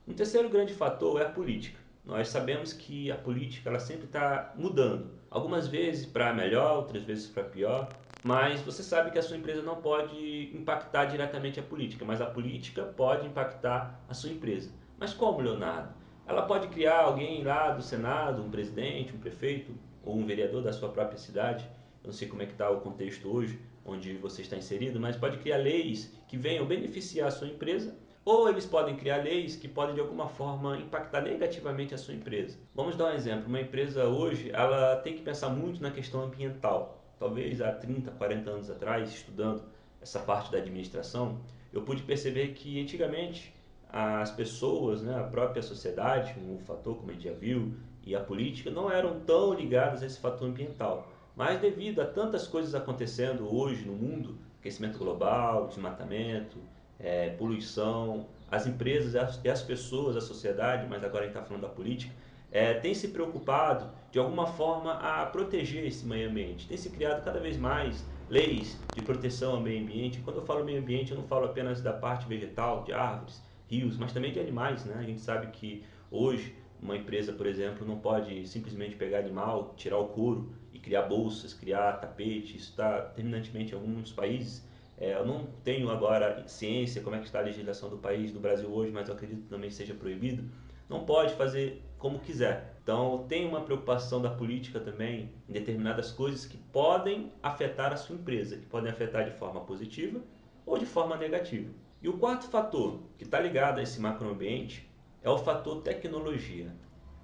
Um 0.08 0.14
terceiro 0.14 0.50
grande 0.50 0.74
fator 0.74 1.22
é 1.22 1.26
a 1.26 1.30
política. 1.30 1.87
Nós 2.08 2.30
sabemos 2.30 2.72
que 2.72 3.12
a 3.12 3.18
política 3.18 3.70
ela 3.70 3.80
sempre 3.80 4.06
está 4.06 4.54
mudando, 4.56 5.12
algumas 5.30 5.68
vezes 5.68 6.06
para 6.06 6.34
melhor, 6.34 6.78
outras 6.78 7.04
vezes 7.04 7.28
para 7.28 7.44
pior, 7.44 7.90
mas 8.24 8.62
você 8.62 8.82
sabe 8.82 9.12
que 9.12 9.20
a 9.20 9.22
sua 9.22 9.36
empresa 9.36 9.62
não 9.62 9.76
pode 9.76 10.50
impactar 10.56 11.04
diretamente 11.04 11.60
a 11.60 11.64
política, 11.64 12.06
mas 12.06 12.22
a 12.22 12.26
política 12.26 12.84
pode 12.84 13.28
impactar 13.28 14.02
a 14.08 14.14
sua 14.14 14.30
empresa. 14.30 14.72
Mas 14.98 15.14
como, 15.14 15.42
Leonardo? 15.42 15.94
Ela 16.26 16.44
pode 16.44 16.70
criar 16.70 17.02
alguém 17.02 17.44
lá 17.44 17.72
do 17.72 17.84
Senado, 17.84 18.42
um 18.42 18.50
presidente, 18.50 19.14
um 19.14 19.20
prefeito 19.20 19.76
ou 20.02 20.18
um 20.18 20.26
vereador 20.26 20.64
da 20.64 20.72
sua 20.72 20.88
própria 20.88 21.18
cidade. 21.18 21.66
Eu 22.02 22.08
não 22.08 22.14
sei 22.14 22.30
como 22.30 22.42
é 22.42 22.46
que 22.46 22.54
está 22.54 22.70
o 22.70 22.80
contexto 22.80 23.28
hoje, 23.28 23.60
onde 23.86 24.14
você 24.16 24.44
está 24.44 24.56
inserido, 24.56 24.98
mas 24.98 25.18
pode 25.18 25.40
criar 25.40 25.58
leis 25.58 26.18
que 26.26 26.38
venham 26.38 26.66
beneficiar 26.66 27.28
a 27.28 27.32
sua 27.32 27.48
empresa 27.48 27.98
ou 28.28 28.50
eles 28.50 28.66
podem 28.66 28.96
criar 28.96 29.24
leis 29.24 29.56
que 29.56 29.68
podem 29.68 29.96
de 29.96 30.02
alguma 30.02 30.28
forma 30.28 30.78
impactar 30.78 31.22
negativamente 31.22 31.94
a 31.94 31.98
sua 31.98 32.14
empresa. 32.14 32.58
Vamos 32.76 32.96
dar 32.96 33.06
um 33.06 33.16
exemplo. 33.16 33.48
Uma 33.48 33.62
empresa 33.62 34.06
hoje, 34.06 34.52
ela 34.52 34.98
tem 34.98 35.16
que 35.16 35.22
pensar 35.22 35.50
muito 35.50 35.82
na 35.82 35.92
questão 35.92 36.24
ambiental 36.24 36.98
talvez 37.20 37.62
há 37.62 37.72
30, 37.72 38.12
40 38.12 38.50
anos 38.50 38.70
atrás, 38.70 39.14
estudando 39.14 39.64
essa 40.02 40.20
parte 40.20 40.52
da 40.52 40.58
administração, 40.58 41.40
eu 41.74 41.82
pude 41.82 42.04
perceber 42.04 42.50
que 42.50 42.82
antigamente 42.82 43.54
as 43.90 44.32
pessoas, 44.32 45.02
né, 45.02 45.18
a 45.18 45.24
própria 45.24 45.62
sociedade, 45.62 46.36
um 46.40 46.60
fator 46.60 46.96
como 46.98 47.10
a 47.10 47.14
gente 47.14 47.24
já 47.24 47.34
viu, 47.34 47.74
e 48.06 48.16
a 48.16 48.20
política 48.20 48.70
não 48.70 48.92
eram 48.92 49.20
tão 49.22 49.54
ligadas 49.54 50.02
a 50.02 50.06
esse 50.06 50.20
fator 50.20 50.48
ambiental. 50.48 51.12
Mas 51.36 51.60
devido 51.60 52.02
a 52.02 52.06
tantas 52.06 52.48
coisas 52.48 52.74
acontecendo 52.74 53.54
hoje 53.54 53.86
no 53.86 53.94
mundo, 53.94 54.38
aquecimento 54.60 54.98
global, 54.98 55.68
desmatamento, 55.68 56.58
é, 57.00 57.30
poluição, 57.32 58.28
as 58.50 58.66
empresas 58.66 59.40
e 59.44 59.50
as 59.50 59.62
pessoas, 59.62 60.16
a 60.16 60.22
sociedade, 60.22 60.88
mas 60.88 61.04
agora 61.04 61.26
a 61.26 61.28
gente 61.28 61.36
está 61.36 61.46
falando 61.46 61.64
da 61.64 61.70
política, 61.70 62.14
é, 62.52 62.74
tem 62.76 62.94
se 62.94 63.10
preocupado 63.10 63.92
de 64.12 64.20
alguma 64.20 64.48
forma 64.48 64.94
a 64.94 65.26
proteger 65.26 65.86
esse 65.86 66.06
meio 66.06 66.30
ambiente. 66.30 66.68
Tem 66.68 66.78
se 66.78 66.90
criado 66.90 67.24
cada 67.24 67.40
vez 67.40 67.58
mais 67.58 68.06
leis 68.30 68.82
de 68.94 69.02
proteção 69.02 69.56
ao 69.56 69.62
meio 69.62 69.82
ambiente. 69.82 70.20
Quando 70.22 70.38
eu 70.38 70.46
falo 70.46 70.64
meio 70.64 70.80
ambiente, 70.80 71.12
eu 71.12 71.18
não 71.18 71.28
falo 71.28 71.46
apenas 71.46 71.82
da 71.82 71.94
parte 71.94 72.28
vegetal, 72.28 72.84
de 72.84 72.94
árvores, 72.94 73.44
rios, 73.68 73.98
mas 73.98 74.14
também 74.14 74.32
de 74.32 74.40
animais. 74.40 74.86
Né? 74.86 74.96
A 74.98 75.04
gente 75.04 75.20
sabe 75.20 75.48
que 75.48 75.84
hoje 76.10 76.56
uma 76.82 76.96
empresa, 76.96 77.34
por 77.34 77.48
exemplo, 77.48 77.86
não 77.86 78.00
pode 78.00 78.48
simplesmente 78.48 78.96
pegar 78.96 79.20
animal, 79.20 79.74
tirar 79.76 79.98
o 79.98 80.10
couro 80.10 80.54
e 80.72 80.80
criar 80.80 81.04
bolsas, 81.04 81.54
criar 81.54 81.94
tapetes. 81.94 82.64
Está 82.64 83.02
terminantemente 83.02 83.74
em 83.74 83.76
alguns 83.76 84.12
países. 84.12 84.66
É, 84.98 85.14
eu 85.14 85.26
não 85.26 85.46
tenho 85.64 85.90
agora 85.90 86.48
ciência 86.48 87.02
como 87.02 87.16
é 87.16 87.20
que 87.20 87.26
está 87.26 87.40
a 87.40 87.44
legislação 87.44 87.90
do 87.90 87.98
país, 87.98 88.32
do 88.32 88.40
Brasil 88.40 88.70
hoje, 88.70 88.92
mas 88.92 89.08
eu 89.08 89.14
acredito 89.14 89.44
que 89.44 89.50
também 89.50 89.70
seja 89.70 89.94
proibido. 89.94 90.50
Não 90.90 91.06
pode 91.06 91.36
fazer 91.36 91.84
como 91.98 92.20
quiser. 92.20 92.78
Então, 92.82 93.26
tem 93.28 93.46
uma 93.46 93.62
preocupação 93.62 94.22
da 94.22 94.30
política 94.30 94.80
também 94.80 95.34
em 95.48 95.54
determinadas 95.54 96.12
coisas 96.12 96.46
que 96.46 96.58
podem 96.58 97.32
afetar 97.44 97.94
a 97.94 97.98
sua 97.98 98.16
empresa, 98.16 98.58
que 98.58 98.66
podem 98.66 98.90
afetar 98.90 99.26
de 99.26 99.32
forma 99.32 99.62
positiva 99.62 100.22
ou 100.66 100.78
de 100.78 100.86
forma 100.86 101.16
negativa. 101.16 101.70
E 102.02 102.08
o 102.08 102.18
quarto 102.18 102.48
fator 102.48 103.02
que 103.18 103.24
está 103.24 103.40
ligado 103.40 103.80
a 103.80 103.84
esse 103.84 104.00
macroambiente 104.00 104.90
é 105.22 105.30
o 105.30 105.38
fator 105.38 105.82
tecnologia. 105.82 106.74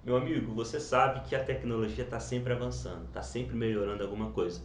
Meu 0.04 0.16
amigo, 0.16 0.52
você 0.52 0.78
sabe 0.78 1.26
que 1.26 1.34
a 1.34 1.42
tecnologia 1.42 2.04
está 2.04 2.20
sempre 2.20 2.52
avançando, 2.52 3.06
está 3.06 3.22
sempre 3.22 3.56
melhorando 3.56 4.02
alguma 4.02 4.32
coisa. 4.32 4.60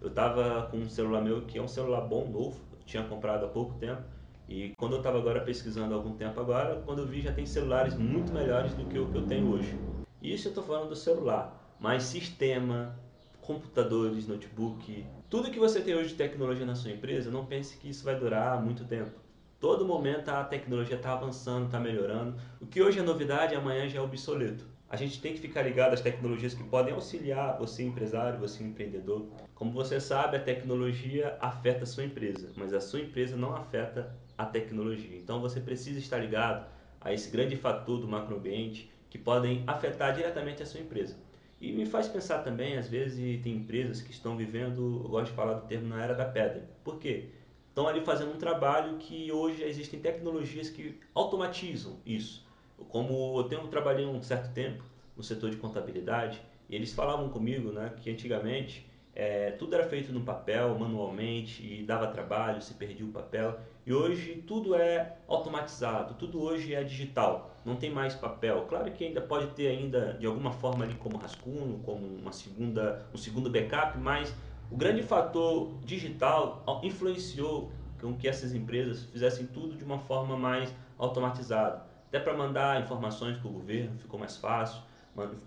Eu 0.00 0.08
estava 0.08 0.66
com 0.70 0.78
um 0.78 0.88
celular 0.88 1.22
meu 1.22 1.42
que 1.42 1.58
é 1.58 1.62
um 1.62 1.68
celular 1.68 2.02
bom, 2.02 2.28
novo, 2.28 2.60
tinha 2.84 3.02
comprado 3.02 3.46
há 3.46 3.48
pouco 3.48 3.74
tempo, 3.78 4.02
e 4.48 4.74
quando 4.76 4.92
eu 4.92 4.98
estava 4.98 5.18
agora 5.18 5.40
pesquisando 5.40 5.94
há 5.94 5.96
algum 5.96 6.14
tempo 6.14 6.38
agora, 6.38 6.82
quando 6.84 7.00
eu 7.00 7.06
vi 7.06 7.22
já 7.22 7.32
tem 7.32 7.46
celulares 7.46 7.94
muito 7.94 8.32
melhores 8.32 8.74
do 8.74 8.84
que 8.84 8.98
o 8.98 9.10
que 9.10 9.16
eu 9.16 9.26
tenho 9.26 9.48
hoje. 9.48 9.74
Isso 10.20 10.48
eu 10.48 10.50
estou 10.50 10.64
falando 10.64 10.88
do 10.88 10.96
celular, 10.96 11.76
mas 11.80 12.02
sistema, 12.02 12.98
computadores, 13.40 14.26
notebook, 14.26 15.06
tudo 15.30 15.50
que 15.50 15.58
você 15.58 15.80
tem 15.80 15.94
hoje 15.94 16.10
de 16.10 16.14
tecnologia 16.14 16.64
na 16.64 16.74
sua 16.74 16.90
empresa, 16.90 17.30
não 17.30 17.44
pense 17.44 17.76
que 17.76 17.88
isso 17.88 18.04
vai 18.04 18.18
durar 18.18 18.62
muito 18.62 18.84
tempo. 18.84 19.24
Todo 19.58 19.86
momento 19.86 20.28
a 20.28 20.44
tecnologia 20.44 20.96
está 20.96 21.12
avançando, 21.12 21.66
está 21.66 21.80
melhorando. 21.80 22.36
O 22.60 22.66
que 22.66 22.82
hoje 22.82 22.98
é 22.98 23.02
novidade, 23.02 23.54
amanhã 23.54 23.88
já 23.88 23.98
é 23.98 24.02
obsoleto. 24.02 24.66
A 24.88 24.96
gente 24.96 25.20
tem 25.20 25.32
que 25.32 25.40
ficar 25.40 25.62
ligado 25.62 25.94
às 25.94 26.00
tecnologias 26.00 26.54
que 26.54 26.62
podem 26.62 26.94
auxiliar 26.94 27.58
você 27.58 27.82
empresário, 27.82 28.38
você 28.38 28.62
empreendedor. 28.62 29.26
Como 29.64 29.72
você 29.72 29.98
sabe, 29.98 30.36
a 30.36 30.40
tecnologia 30.40 31.38
afeta 31.40 31.84
a 31.84 31.86
sua 31.86 32.04
empresa, 32.04 32.52
mas 32.54 32.74
a 32.74 32.82
sua 32.82 33.00
empresa 33.00 33.34
não 33.34 33.56
afeta 33.56 34.14
a 34.36 34.44
tecnologia. 34.44 35.16
Então 35.16 35.40
você 35.40 35.58
precisa 35.58 35.98
estar 35.98 36.18
ligado 36.18 36.66
a 37.00 37.14
esse 37.14 37.30
grande 37.30 37.56
fator 37.56 37.98
do 37.98 38.06
macroambiente 38.06 38.92
que 39.08 39.16
podem 39.16 39.64
afetar 39.66 40.14
diretamente 40.14 40.62
a 40.62 40.66
sua 40.66 40.80
empresa. 40.80 41.16
E 41.58 41.72
me 41.72 41.86
faz 41.86 42.06
pensar 42.06 42.40
também, 42.40 42.76
às 42.76 42.88
vezes, 42.88 43.42
tem 43.42 43.56
empresas 43.56 44.02
que 44.02 44.10
estão 44.10 44.36
vivendo, 44.36 45.00
eu 45.02 45.08
gosto 45.08 45.30
de 45.30 45.32
falar 45.32 45.54
do 45.54 45.66
termo, 45.66 45.88
na 45.88 46.04
era 46.04 46.14
da 46.14 46.26
pedra. 46.26 46.68
Por 46.84 46.98
quê? 46.98 47.30
Estão 47.70 47.88
ali 47.88 48.02
fazendo 48.02 48.34
um 48.34 48.38
trabalho 48.38 48.98
que 48.98 49.32
hoje 49.32 49.62
existem 49.62 49.98
tecnologias 49.98 50.68
que 50.68 51.00
automatizam 51.14 51.96
isso. 52.04 52.46
Como 52.90 53.38
eu 53.38 53.44
tenho 53.44 53.66
trabalhei 53.68 54.04
um 54.04 54.22
certo 54.22 54.52
tempo 54.52 54.84
no 55.16 55.22
setor 55.22 55.48
de 55.48 55.56
contabilidade, 55.56 56.42
e 56.68 56.76
eles 56.76 56.92
falavam 56.92 57.30
comigo 57.30 57.72
né, 57.72 57.94
que 57.96 58.10
antigamente 58.10 58.92
é, 59.14 59.52
tudo 59.52 59.74
era 59.74 59.84
feito 59.84 60.12
no 60.12 60.22
papel, 60.22 60.76
manualmente, 60.76 61.62
e 61.62 61.84
dava 61.84 62.08
trabalho, 62.08 62.60
se 62.60 62.74
perdia 62.74 63.06
o 63.06 63.10
papel. 63.10 63.58
E 63.86 63.92
hoje 63.92 64.42
tudo 64.46 64.74
é 64.74 65.18
automatizado, 65.28 66.14
tudo 66.14 66.42
hoje 66.42 66.74
é 66.74 66.82
digital, 66.82 67.54
não 67.64 67.76
tem 67.76 67.90
mais 67.90 68.14
papel. 68.14 68.66
Claro 68.68 68.90
que 68.90 69.04
ainda 69.04 69.20
pode 69.20 69.48
ter 69.48 69.68
ainda 69.68 70.14
de 70.14 70.26
alguma 70.26 70.50
forma 70.50 70.84
ali 70.84 70.94
como 70.94 71.16
rascunho, 71.16 71.78
como 71.84 72.04
uma 72.04 72.32
segunda, 72.32 73.06
um 73.14 73.16
segundo 73.16 73.48
backup, 73.48 73.98
mas 73.98 74.34
o 74.70 74.76
grande 74.76 75.02
fator 75.02 75.72
digital 75.84 76.64
influenciou 76.82 77.70
com 78.00 78.14
que 78.14 78.26
essas 78.26 78.52
empresas 78.52 79.04
fizessem 79.04 79.46
tudo 79.46 79.76
de 79.76 79.84
uma 79.84 79.98
forma 79.98 80.36
mais 80.36 80.74
automatizada. 80.98 81.84
Até 82.08 82.18
para 82.18 82.34
mandar 82.34 82.82
informações 82.82 83.36
para 83.36 83.48
o 83.48 83.52
governo 83.52 83.96
ficou 83.98 84.18
mais 84.18 84.36
fácil 84.36 84.82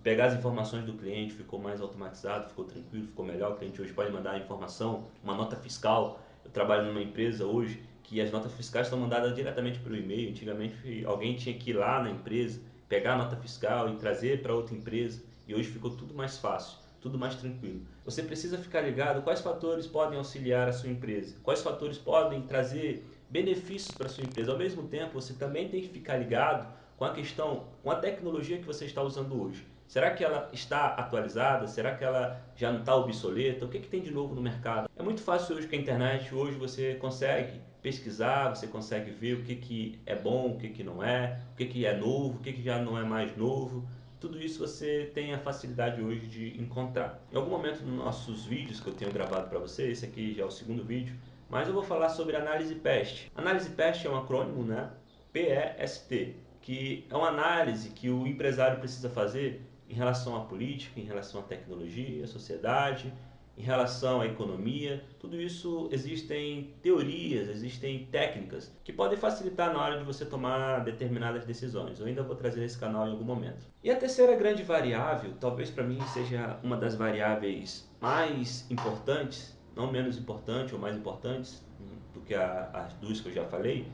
pegar 0.01 0.27
as 0.27 0.33
informações 0.33 0.86
do 0.86 0.93
cliente 0.93 1.33
ficou 1.33 1.59
mais 1.59 1.81
automatizado, 1.81 2.50
ficou 2.50 2.65
tranquilo, 2.65 3.05
ficou 3.07 3.25
melhor. 3.25 3.53
O 3.53 3.55
cliente 3.55 3.81
hoje 3.81 3.93
pode 3.93 4.12
mandar 4.12 4.31
a 4.31 4.38
informação, 4.38 5.07
uma 5.24 5.36
nota 5.36 5.55
fiscal. 5.55 6.21
Eu 6.43 6.51
trabalho 6.51 6.86
numa 6.86 7.01
empresa 7.01 7.45
hoje 7.45 7.83
que 8.03 8.21
as 8.21 8.31
notas 8.31 8.53
fiscais 8.53 8.88
estão 8.88 8.97
mandadas 8.97 9.36
diretamente 9.36 9.79
pelo 9.79 9.97
e-mail. 9.97 10.29
Antigamente 10.29 11.03
alguém 11.05 11.36
tinha 11.36 11.57
que 11.57 11.71
ir 11.71 11.74
lá 11.74 12.01
na 12.01 12.09
empresa, 12.09 12.62
pegar 12.88 13.13
a 13.13 13.17
nota 13.17 13.36
fiscal 13.36 13.89
e 13.89 13.97
trazer 13.97 14.41
para 14.41 14.55
outra 14.55 14.74
empresa. 14.74 15.21
E 15.45 15.53
hoje 15.53 15.69
ficou 15.69 15.91
tudo 15.91 16.13
mais 16.13 16.38
fácil, 16.38 16.77
tudo 17.01 17.17
mais 17.17 17.36
tranquilo. 17.36 17.81
Você 18.05 18.24
precisa 18.24 18.57
ficar 18.57 18.81
ligado 18.81 19.21
quais 19.21 19.41
fatores 19.41 19.86
podem 19.86 20.17
auxiliar 20.17 20.69
a 20.69 20.71
sua 20.71 20.89
empresa, 20.89 21.36
quais 21.43 21.62
fatores 21.62 21.97
podem 21.97 22.41
trazer 22.43 23.05
benefícios 23.29 23.91
para 23.91 24.07
a 24.07 24.09
sua 24.09 24.24
empresa. 24.24 24.53
Ao 24.53 24.57
mesmo 24.57 24.88
tempo, 24.88 25.13
você 25.13 25.33
também 25.33 25.67
tem 25.67 25.81
que 25.81 25.89
ficar 25.89 26.17
ligado 26.17 26.67
com 26.98 27.06
a 27.06 27.13
questão, 27.13 27.68
com 27.84 27.92
a 27.92 27.96
tecnologia 27.96 28.58
que 28.58 28.66
você 28.66 28.86
está 28.86 29.01
usando 29.01 29.39
hoje. 29.39 29.66
Será 29.88 30.12
que 30.12 30.24
ela 30.24 30.50
está 30.51 30.88
atualizada? 30.88 31.66
Será 31.68 31.96
que 31.96 32.04
ela 32.04 32.42
já 32.56 32.72
não 32.72 32.80
está 32.80 32.94
obsoleta? 32.96 33.63
O 33.63 33.70
que, 33.70 33.80
que 33.80 33.88
tem 33.88 34.01
de 34.01 34.12
novo 34.12 34.36
no 34.36 34.42
mercado? 34.42 34.89
É 34.98 35.04
muito 35.04 35.22
fácil 35.22 35.56
hoje 35.56 35.68
com 35.68 35.75
a 35.75 35.80
internet, 35.80 36.36
hoje 36.36 36.58
você 36.58 36.96
consegue 36.96 37.62
pesquisar, 37.82 38.50
você 38.50 38.68
consegue 38.68 39.12
ver 39.12 39.36
o 39.36 39.44
que, 39.44 39.56
que 39.56 40.01
é 40.06 40.13
bom, 40.16 40.51
o 40.51 40.58
que, 40.58 40.70
que 40.70 40.84
não 40.84 41.01
é, 41.01 41.39
o 41.54 41.56
que, 41.56 41.66
que 41.66 41.86
é 41.86 41.96
novo, 41.96 42.38
o 42.38 42.39
que, 42.39 42.51
que 42.51 42.62
já 42.62 42.80
não 42.80 42.98
é 42.98 43.04
mais 43.04 43.38
novo. 43.38 43.88
Tudo 44.20 44.42
isso 44.42 44.60
você 44.60 45.10
tem 45.13 45.34
a 45.34 45.38
facilidade 45.38 46.01
hoje 46.01 46.27
de 46.27 46.60
encontrar. 46.60 47.24
Em 47.32 47.38
algum 47.38 47.51
momento 47.51 47.82
nos 47.86 48.04
nossos 48.04 48.44
vídeos 48.44 48.82
que 48.82 48.88
eu 48.88 48.94
tenho 48.94 49.13
gravado 49.13 49.48
para 49.48 49.60
você, 49.60 49.92
esse 49.92 50.04
aqui 50.04 50.34
já 50.34 50.44
é 50.44 50.46
o 50.46 50.51
segundo 50.51 50.84
vídeo, 50.84 51.16
mas 51.48 51.68
eu 51.68 51.74
vou 51.74 51.84
falar 51.84 52.10
sobre 52.10 52.36
análise 52.36 52.75
PEST. 52.75 53.32
Análise 53.36 53.70
PEST 53.70 54.08
é 54.08 54.10
um 54.10 54.18
acrônimo, 54.18 54.63
né? 54.63 54.89
P-E-S-T 55.32 56.47
que 56.67 57.05
é 57.09 57.15
uma 57.15 57.29
análise 57.29 57.91
que 57.91 58.09
o 58.09 58.27
empresário 58.27 58.77
precisa 58.77 59.09
fazer 59.09 59.62
em 59.89 59.93
relação 59.93 60.36
à 60.36 60.41
política, 60.41 61.00
em 61.00 61.05
relação 61.05 61.39
à 61.39 61.43
tecnologia, 61.45 62.25
à 62.25 62.27
sociedade, 62.27 63.13
em 63.57 63.62
relação 63.62 64.19
à 64.19 64.25
economia. 64.25 65.01
Tudo 65.17 65.39
isso 65.39 65.88
existem 65.93 66.74
teorias, 66.81 67.47
existem 67.47 68.05
técnicas 68.12 68.69
que 68.83 68.91
podem 68.91 69.17
facilitar 69.17 69.71
na 69.71 69.81
hora 69.81 69.97
de 69.97 70.03
você 70.03 70.25
tomar 70.25 70.83
determinadas 70.83 71.45
decisões. 71.45 72.01
Eu 72.01 72.05
ainda 72.05 72.21
vou 72.21 72.36
trazer 72.36 72.59
nesse 72.59 72.77
canal 72.77 73.07
em 73.07 73.12
algum 73.12 73.24
momento. 73.24 73.65
E 73.81 73.89
a 73.89 73.95
terceira 73.95 74.36
grande 74.36 74.62
variável, 74.62 75.36
talvez 75.39 75.69
para 75.69 75.86
mim 75.86 76.01
seja 76.07 76.59
uma 76.62 76.75
das 76.75 76.95
variáveis 76.95 77.89
mais 78.01 78.69
importantes, 78.69 79.57
não 79.74 79.89
menos 79.89 80.17
importante 80.17 80.75
ou 80.75 80.81
mais 80.81 80.97
importantes 80.97 81.65
do 82.13 82.19
que 82.19 82.36
as 82.36 82.91
duas 82.95 83.21
que 83.21 83.29
eu 83.29 83.33
já 83.33 83.45
falei, 83.45 83.88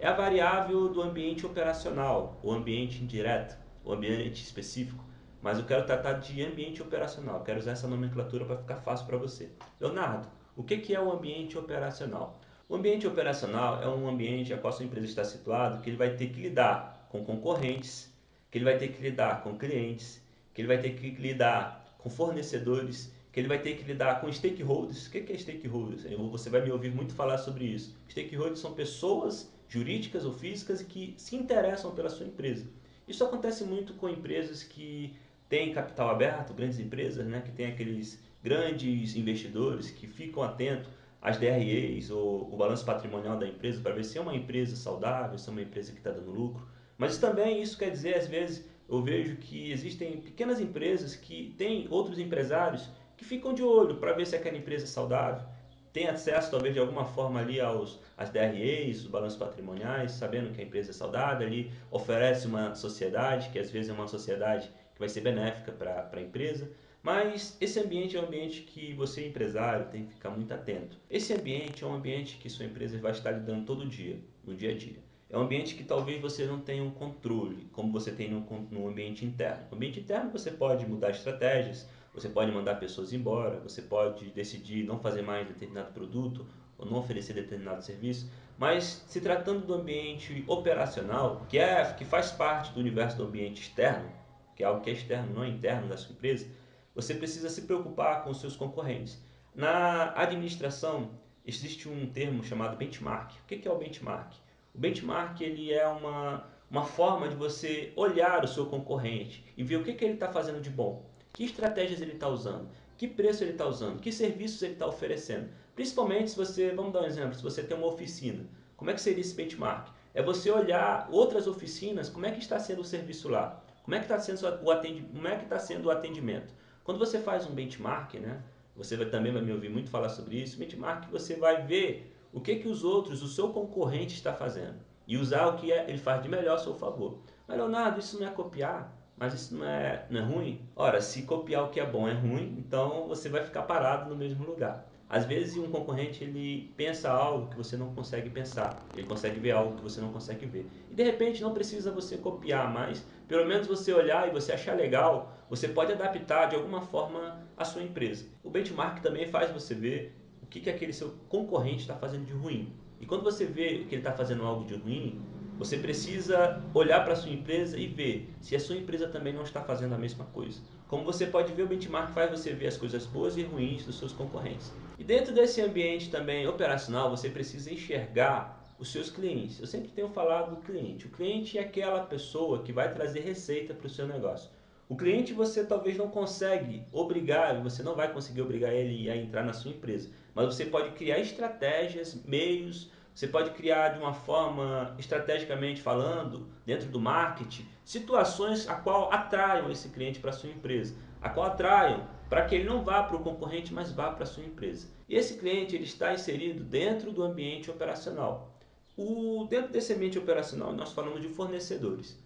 é 0.00 0.06
a 0.06 0.14
variável 0.14 0.88
do 0.88 1.02
ambiente 1.02 1.44
operacional, 1.44 2.40
o 2.42 2.50
ambiente 2.50 3.02
indireto, 3.02 3.54
o 3.84 3.92
ambiente 3.92 4.42
específico. 4.42 5.04
Mas 5.42 5.58
eu 5.58 5.66
quero 5.66 5.84
tratar 5.84 6.14
de 6.14 6.42
ambiente 6.42 6.80
operacional, 6.80 7.44
quero 7.44 7.58
usar 7.58 7.72
essa 7.72 7.86
nomenclatura 7.86 8.46
para 8.46 8.56
ficar 8.56 8.76
fácil 8.76 9.06
para 9.06 9.18
você. 9.18 9.50
Leonardo, 9.78 10.26
o 10.56 10.62
que 10.62 10.94
é 10.94 11.00
o 11.00 11.12
ambiente 11.12 11.58
operacional? 11.58 12.40
O 12.66 12.76
ambiente 12.76 13.06
operacional 13.06 13.82
é 13.82 13.88
um 13.88 14.08
ambiente 14.08 14.54
a 14.54 14.58
qual 14.58 14.72
sua 14.72 14.86
empresa 14.86 15.06
está 15.06 15.22
situado 15.22 15.82
que 15.82 15.90
ele 15.90 15.98
vai 15.98 16.16
ter 16.16 16.28
que 16.28 16.40
lidar 16.40 17.06
com 17.10 17.22
concorrentes, 17.22 18.10
que 18.50 18.56
ele 18.56 18.64
vai 18.64 18.78
ter 18.78 18.88
que 18.88 19.02
lidar 19.02 19.42
com 19.42 19.58
clientes, 19.58 20.22
que 20.54 20.62
ele 20.62 20.68
vai 20.68 20.78
ter 20.78 20.94
que 20.94 21.10
lidar 21.10 21.94
com 21.98 22.08
fornecedores, 22.08 23.12
que 23.32 23.38
ele 23.38 23.48
vai 23.48 23.58
ter 23.58 23.76
que 23.76 23.84
lidar 23.84 24.20
com 24.20 24.32
stakeholders. 24.32 25.06
O 25.06 25.10
que 25.10 25.30
é 25.30 25.36
stakeholders? 25.36 26.04
Você 26.30 26.48
vai 26.48 26.62
me 26.62 26.70
ouvir 26.72 26.90
muito 26.90 27.14
falar 27.14 27.36
sobre 27.36 27.64
isso. 27.64 27.94
Stakeholders 28.08 28.60
são 28.60 28.72
pessoas 28.72 29.52
jurídicas 29.70 30.24
ou 30.24 30.32
físicas 30.32 30.80
e 30.80 30.84
que 30.84 31.14
se 31.16 31.36
interessam 31.36 31.94
pela 31.94 32.10
sua 32.10 32.26
empresa. 32.26 32.66
Isso 33.06 33.24
acontece 33.24 33.64
muito 33.64 33.94
com 33.94 34.08
empresas 34.08 34.62
que 34.64 35.14
têm 35.48 35.72
capital 35.72 36.10
aberto, 36.10 36.52
grandes 36.52 36.78
empresas, 36.78 37.24
né, 37.26 37.40
que 37.40 37.52
têm 37.52 37.66
aqueles 37.66 38.20
grandes 38.42 39.16
investidores 39.16 39.90
que 39.90 40.06
ficam 40.06 40.42
atentos 40.42 40.88
às 41.22 41.38
DREs 41.38 42.10
ou 42.10 42.52
o 42.52 42.56
balanço 42.56 42.84
patrimonial 42.84 43.38
da 43.38 43.46
empresa 43.46 43.80
para 43.80 43.94
ver 43.94 44.04
se 44.04 44.18
é 44.18 44.20
uma 44.20 44.34
empresa 44.34 44.74
saudável, 44.74 45.38
se 45.38 45.48
é 45.48 45.52
uma 45.52 45.62
empresa 45.62 45.92
que 45.92 45.98
está 45.98 46.10
dando 46.10 46.30
lucro. 46.30 46.66
Mas 46.98 47.18
também 47.18 47.62
isso 47.62 47.78
quer 47.78 47.90
dizer, 47.90 48.16
às 48.16 48.26
vezes, 48.26 48.68
eu 48.88 49.02
vejo 49.02 49.36
que 49.36 49.70
existem 49.70 50.20
pequenas 50.20 50.60
empresas 50.60 51.14
que 51.14 51.54
têm 51.56 51.86
outros 51.90 52.18
empresários 52.18 52.88
que 53.16 53.24
ficam 53.24 53.54
de 53.54 53.62
olho 53.62 53.96
para 53.96 54.14
ver 54.14 54.26
se 54.26 54.34
aquela 54.34 54.56
empresa 54.56 54.84
é 54.84 54.88
saudável, 54.88 55.46
tem 55.92 56.06
acesso 56.06 56.50
talvez 56.50 56.74
de 56.74 56.80
alguma 56.80 57.04
forma 57.04 57.40
ali 57.40 57.60
aos 57.60 57.98
às 58.16 58.30
DREs, 58.30 59.00
os 59.00 59.06
balanços 59.06 59.38
patrimoniais, 59.38 60.12
sabendo 60.12 60.52
que 60.52 60.60
a 60.60 60.64
empresa 60.64 60.90
é 60.90 60.94
saudável 60.94 61.46
ali, 61.46 61.70
oferece 61.90 62.46
uma 62.46 62.74
sociedade, 62.74 63.48
que 63.50 63.58
às 63.58 63.70
vezes 63.70 63.90
é 63.90 63.92
uma 63.92 64.06
sociedade 64.06 64.70
que 64.94 64.98
vai 64.98 65.08
ser 65.08 65.20
benéfica 65.20 65.72
para 65.72 66.08
a 66.12 66.20
empresa, 66.20 66.70
mas 67.02 67.56
esse 67.60 67.80
ambiente 67.80 68.16
é 68.16 68.20
um 68.20 68.26
ambiente 68.26 68.60
que 68.62 68.92
você, 68.92 69.26
empresário, 69.26 69.86
tem 69.86 70.04
que 70.04 70.12
ficar 70.12 70.30
muito 70.30 70.52
atento. 70.52 70.98
Esse 71.10 71.32
ambiente 71.32 71.82
é 71.82 71.86
um 71.86 71.94
ambiente 71.94 72.36
que 72.36 72.50
sua 72.50 72.66
empresa 72.66 72.98
vai 72.98 73.12
estar 73.12 73.30
lidando 73.30 73.64
todo 73.64 73.88
dia, 73.88 74.18
no 74.44 74.54
dia 74.54 74.70
a 74.72 74.76
dia. 74.76 74.98
É 75.30 75.38
um 75.38 75.42
ambiente 75.42 75.76
que 75.76 75.84
talvez 75.84 76.20
você 76.20 76.44
não 76.44 76.60
tenha 76.60 76.82
um 76.82 76.90
controle, 76.90 77.68
como 77.72 77.92
você 77.92 78.10
tem 78.10 78.28
no, 78.28 78.40
no 78.70 78.88
ambiente 78.88 79.24
interno. 79.24 79.64
No 79.70 79.76
ambiente 79.76 80.00
interno 80.00 80.30
você 80.30 80.50
pode 80.50 80.84
mudar 80.86 81.10
estratégias, 81.10 81.88
você 82.12 82.28
pode 82.28 82.50
mandar 82.50 82.76
pessoas 82.76 83.12
embora, 83.12 83.60
você 83.60 83.82
pode 83.82 84.30
decidir 84.30 84.84
não 84.84 84.98
fazer 84.98 85.22
mais 85.22 85.46
determinado 85.46 85.92
produto 85.92 86.46
ou 86.76 86.86
não 86.86 86.98
oferecer 86.98 87.34
determinado 87.34 87.84
serviço, 87.84 88.30
mas 88.58 89.04
se 89.06 89.20
tratando 89.20 89.66
do 89.66 89.74
ambiente 89.74 90.44
operacional, 90.46 91.46
que 91.48 91.58
é 91.58 91.92
que 91.92 92.04
faz 92.04 92.30
parte 92.30 92.72
do 92.72 92.80
universo 92.80 93.16
do 93.16 93.24
ambiente 93.24 93.62
externo, 93.62 94.10
que 94.56 94.62
é 94.62 94.66
algo 94.66 94.80
que 94.80 94.90
é 94.90 94.92
externo, 94.92 95.34
não 95.34 95.44
é 95.44 95.48
interno 95.48 95.88
da 95.88 95.96
sua 95.96 96.12
empresa, 96.12 96.46
você 96.94 97.14
precisa 97.14 97.48
se 97.48 97.62
preocupar 97.62 98.24
com 98.24 98.30
os 98.30 98.40
seus 98.40 98.56
concorrentes. 98.56 99.22
Na 99.54 100.12
administração 100.16 101.10
existe 101.46 101.88
um 101.88 102.06
termo 102.06 102.44
chamado 102.44 102.76
benchmark. 102.76 103.32
O 103.32 103.46
que 103.46 103.66
é 103.66 103.70
o 103.70 103.78
benchmark? 103.78 104.34
O 104.74 104.78
benchmark 104.78 105.40
ele 105.40 105.72
é 105.72 105.86
uma, 105.86 106.44
uma 106.70 106.84
forma 106.84 107.28
de 107.28 107.34
você 107.34 107.92
olhar 107.96 108.44
o 108.44 108.48
seu 108.48 108.66
concorrente 108.66 109.44
e 109.56 109.62
ver 109.62 109.76
o 109.76 109.84
que, 109.84 109.94
que 109.94 110.04
ele 110.04 110.14
está 110.14 110.32
fazendo 110.32 110.60
de 110.60 110.70
bom. 110.70 111.09
Que 111.32 111.44
estratégias 111.44 112.00
ele 112.00 112.12
está 112.12 112.28
usando? 112.28 112.68
Que 112.96 113.08
preço 113.08 113.42
ele 113.42 113.52
está 113.52 113.66
usando? 113.66 114.00
Que 114.00 114.12
serviços 114.12 114.62
ele 114.62 114.74
está 114.74 114.86
oferecendo? 114.86 115.48
Principalmente 115.74 116.30
se 116.30 116.36
você, 116.36 116.70
vamos 116.70 116.92
dar 116.92 117.02
um 117.02 117.06
exemplo, 117.06 117.34
se 117.34 117.42
você 117.42 117.62
tem 117.62 117.76
uma 117.76 117.86
oficina, 117.86 118.44
como 118.76 118.90
é 118.90 118.94
que 118.94 119.00
seria 119.00 119.20
esse 119.20 119.34
benchmark? 119.34 119.88
É 120.12 120.22
você 120.22 120.50
olhar 120.50 121.08
outras 121.10 121.46
oficinas, 121.46 122.08
como 122.08 122.26
é 122.26 122.30
que 122.30 122.40
está 122.40 122.58
sendo 122.58 122.82
o 122.82 122.84
serviço 122.84 123.28
lá? 123.28 123.62
Como 123.82 123.94
é 123.94 123.98
que 123.98 124.04
está 124.04 124.18
sendo 124.18 124.42
o 124.62 124.70
atendimento? 124.70 125.12
Como 125.12 125.28
é 125.28 125.36
que 125.36 125.44
está 125.44 125.58
sendo 125.58 125.86
o 125.86 125.90
atendimento? 125.90 126.52
Quando 126.84 126.98
você 126.98 127.20
faz 127.20 127.46
um 127.46 127.54
benchmark, 127.54 128.14
né? 128.14 128.42
Você 128.76 128.96
vai, 128.96 129.06
também 129.06 129.32
vai 129.32 129.42
me 129.42 129.52
ouvir 129.52 129.68
muito 129.68 129.90
falar 129.90 130.08
sobre 130.08 130.36
isso. 130.36 130.58
Benchmark 130.58 131.10
você 131.10 131.36
vai 131.36 131.62
ver 131.66 132.14
o 132.32 132.40
que 132.40 132.56
que 132.56 132.68
os 132.68 132.84
outros, 132.84 133.22
o 133.22 133.28
seu 133.28 133.50
concorrente 133.50 134.14
está 134.14 134.32
fazendo 134.32 134.76
e 135.06 135.16
usar 135.16 135.46
o 135.48 135.56
que 135.56 135.72
é, 135.72 135.88
ele 135.88 135.98
faz 135.98 136.22
de 136.22 136.28
melhor 136.28 136.54
a 136.54 136.58
seu 136.58 136.74
favor. 136.74 137.18
Mas 137.46 137.56
Leonardo, 137.56 137.98
isso 137.98 138.18
não 138.20 138.28
é 138.28 138.30
copiar? 138.30 138.96
Mas 139.20 139.34
isso 139.34 139.54
não 139.54 139.66
é, 139.66 140.06
não 140.08 140.18
é 140.18 140.24
ruim? 140.24 140.62
Ora, 140.74 140.98
se 141.02 141.24
copiar 141.24 141.64
o 141.64 141.68
que 141.68 141.78
é 141.78 141.84
bom 141.84 142.08
é 142.08 142.14
ruim, 142.14 142.56
então 142.58 143.06
você 143.06 143.28
vai 143.28 143.44
ficar 143.44 143.64
parado 143.64 144.08
no 144.08 144.16
mesmo 144.16 144.46
lugar. 144.46 144.90
Às 145.10 145.26
vezes 145.26 145.58
um 145.58 145.70
concorrente 145.70 146.24
ele 146.24 146.72
pensa 146.74 147.10
algo 147.10 147.50
que 147.50 147.56
você 147.56 147.76
não 147.76 147.92
consegue 147.94 148.30
pensar, 148.30 148.82
ele 148.94 149.06
consegue 149.06 149.38
ver 149.38 149.50
algo 149.50 149.76
que 149.76 149.82
você 149.82 150.00
não 150.00 150.10
consegue 150.10 150.46
ver. 150.46 150.66
E 150.90 150.94
de 150.94 151.02
repente 151.02 151.42
não 151.42 151.52
precisa 151.52 151.92
você 151.92 152.16
copiar, 152.16 152.72
mas 152.72 153.04
pelo 153.28 153.46
menos 153.46 153.66
você 153.66 153.92
olhar 153.92 154.26
e 154.26 154.30
você 154.30 154.52
achar 154.52 154.74
legal, 154.74 155.36
você 155.50 155.68
pode 155.68 155.92
adaptar 155.92 156.46
de 156.46 156.56
alguma 156.56 156.80
forma 156.80 157.42
a 157.58 157.64
sua 157.64 157.82
empresa. 157.82 158.24
O 158.42 158.48
benchmark 158.48 159.02
também 159.02 159.28
faz 159.28 159.50
você 159.50 159.74
ver 159.74 160.16
o 160.42 160.46
que, 160.46 160.60
que 160.60 160.70
aquele 160.70 160.94
seu 160.94 161.14
concorrente 161.28 161.80
está 161.80 161.94
fazendo 161.94 162.24
de 162.24 162.32
ruim. 162.32 162.72
E 162.98 163.04
quando 163.04 163.22
você 163.22 163.44
vê 163.44 163.84
que 163.84 163.94
ele 163.94 164.00
está 164.00 164.12
fazendo 164.12 164.46
algo 164.46 164.64
de 164.64 164.76
ruim, 164.76 165.20
você 165.60 165.76
precisa 165.76 166.58
olhar 166.72 167.04
para 167.04 167.12
a 167.12 167.16
sua 167.16 167.30
empresa 167.30 167.76
e 167.76 167.86
ver 167.86 168.30
se 168.40 168.56
a 168.56 168.60
sua 168.60 168.76
empresa 168.76 169.06
também 169.06 169.34
não 169.34 169.42
está 169.42 169.60
fazendo 169.60 169.94
a 169.94 169.98
mesma 169.98 170.24
coisa. 170.24 170.58
Como 170.88 171.04
você 171.04 171.26
pode 171.26 171.52
ver, 171.52 171.64
o 171.64 171.66
benchmark 171.66 172.14
faz 172.14 172.30
você 172.30 172.54
ver 172.54 172.68
as 172.68 172.78
coisas 172.78 173.04
boas 173.04 173.36
e 173.36 173.42
ruins 173.42 173.84
dos 173.84 173.98
seus 173.98 174.10
concorrentes. 174.10 174.72
E 174.98 175.04
dentro 175.04 175.34
desse 175.34 175.60
ambiente 175.60 176.08
também 176.08 176.48
operacional, 176.48 177.10
você 177.10 177.28
precisa 177.28 177.70
enxergar 177.70 178.74
os 178.78 178.90
seus 178.90 179.10
clientes. 179.10 179.60
Eu 179.60 179.66
sempre 179.66 179.90
tenho 179.90 180.08
falado 180.08 180.56
do 180.56 180.62
cliente. 180.62 181.06
O 181.06 181.10
cliente 181.10 181.58
é 181.58 181.60
aquela 181.60 182.04
pessoa 182.04 182.62
que 182.62 182.72
vai 182.72 182.90
trazer 182.94 183.20
receita 183.20 183.74
para 183.74 183.86
o 183.86 183.90
seu 183.90 184.06
negócio. 184.06 184.48
O 184.88 184.96
cliente 184.96 185.34
você 185.34 185.62
talvez 185.62 185.98
não 185.98 186.08
consegue 186.08 186.84
obrigar, 186.90 187.62
você 187.62 187.82
não 187.82 187.94
vai 187.94 188.10
conseguir 188.10 188.40
obrigar 188.40 188.72
ele 188.72 189.10
a 189.10 189.14
entrar 189.14 189.44
na 189.44 189.52
sua 189.52 189.72
empresa, 189.72 190.08
mas 190.34 190.46
você 190.46 190.64
pode 190.64 190.92
criar 190.92 191.18
estratégias, 191.18 192.24
meios, 192.24 192.90
você 193.20 193.28
pode 193.28 193.50
criar 193.50 193.90
de 193.90 193.98
uma 193.98 194.14
forma 194.14 194.96
estrategicamente 194.98 195.82
falando, 195.82 196.48
dentro 196.64 196.88
do 196.88 196.98
marketing, 196.98 197.68
situações 197.84 198.66
a 198.66 198.74
qual 198.74 199.12
atraiam 199.12 199.70
esse 199.70 199.90
cliente 199.90 200.18
para 200.18 200.30
a 200.30 200.32
sua 200.32 200.48
empresa, 200.48 200.94
a 201.20 201.28
qual 201.28 201.48
atraiam 201.48 202.08
para 202.30 202.46
que 202.46 202.54
ele 202.54 202.64
não 202.64 202.82
vá 202.82 203.02
para 203.02 203.18
o 203.18 203.22
concorrente, 203.22 203.74
mas 203.74 203.92
vá 203.92 204.10
para 204.10 204.22
a 204.22 204.26
sua 204.26 204.42
empresa. 204.42 204.88
E 205.06 205.16
esse 205.16 205.36
cliente 205.36 205.76
ele 205.76 205.84
está 205.84 206.14
inserido 206.14 206.64
dentro 206.64 207.12
do 207.12 207.22
ambiente 207.22 207.70
operacional. 207.70 208.58
O, 208.96 209.46
dentro 209.50 209.70
desse 209.70 209.92
ambiente 209.92 210.18
operacional, 210.18 210.72
nós 210.72 210.92
falamos 210.92 211.20
de 211.20 211.28
fornecedores. 211.28 212.18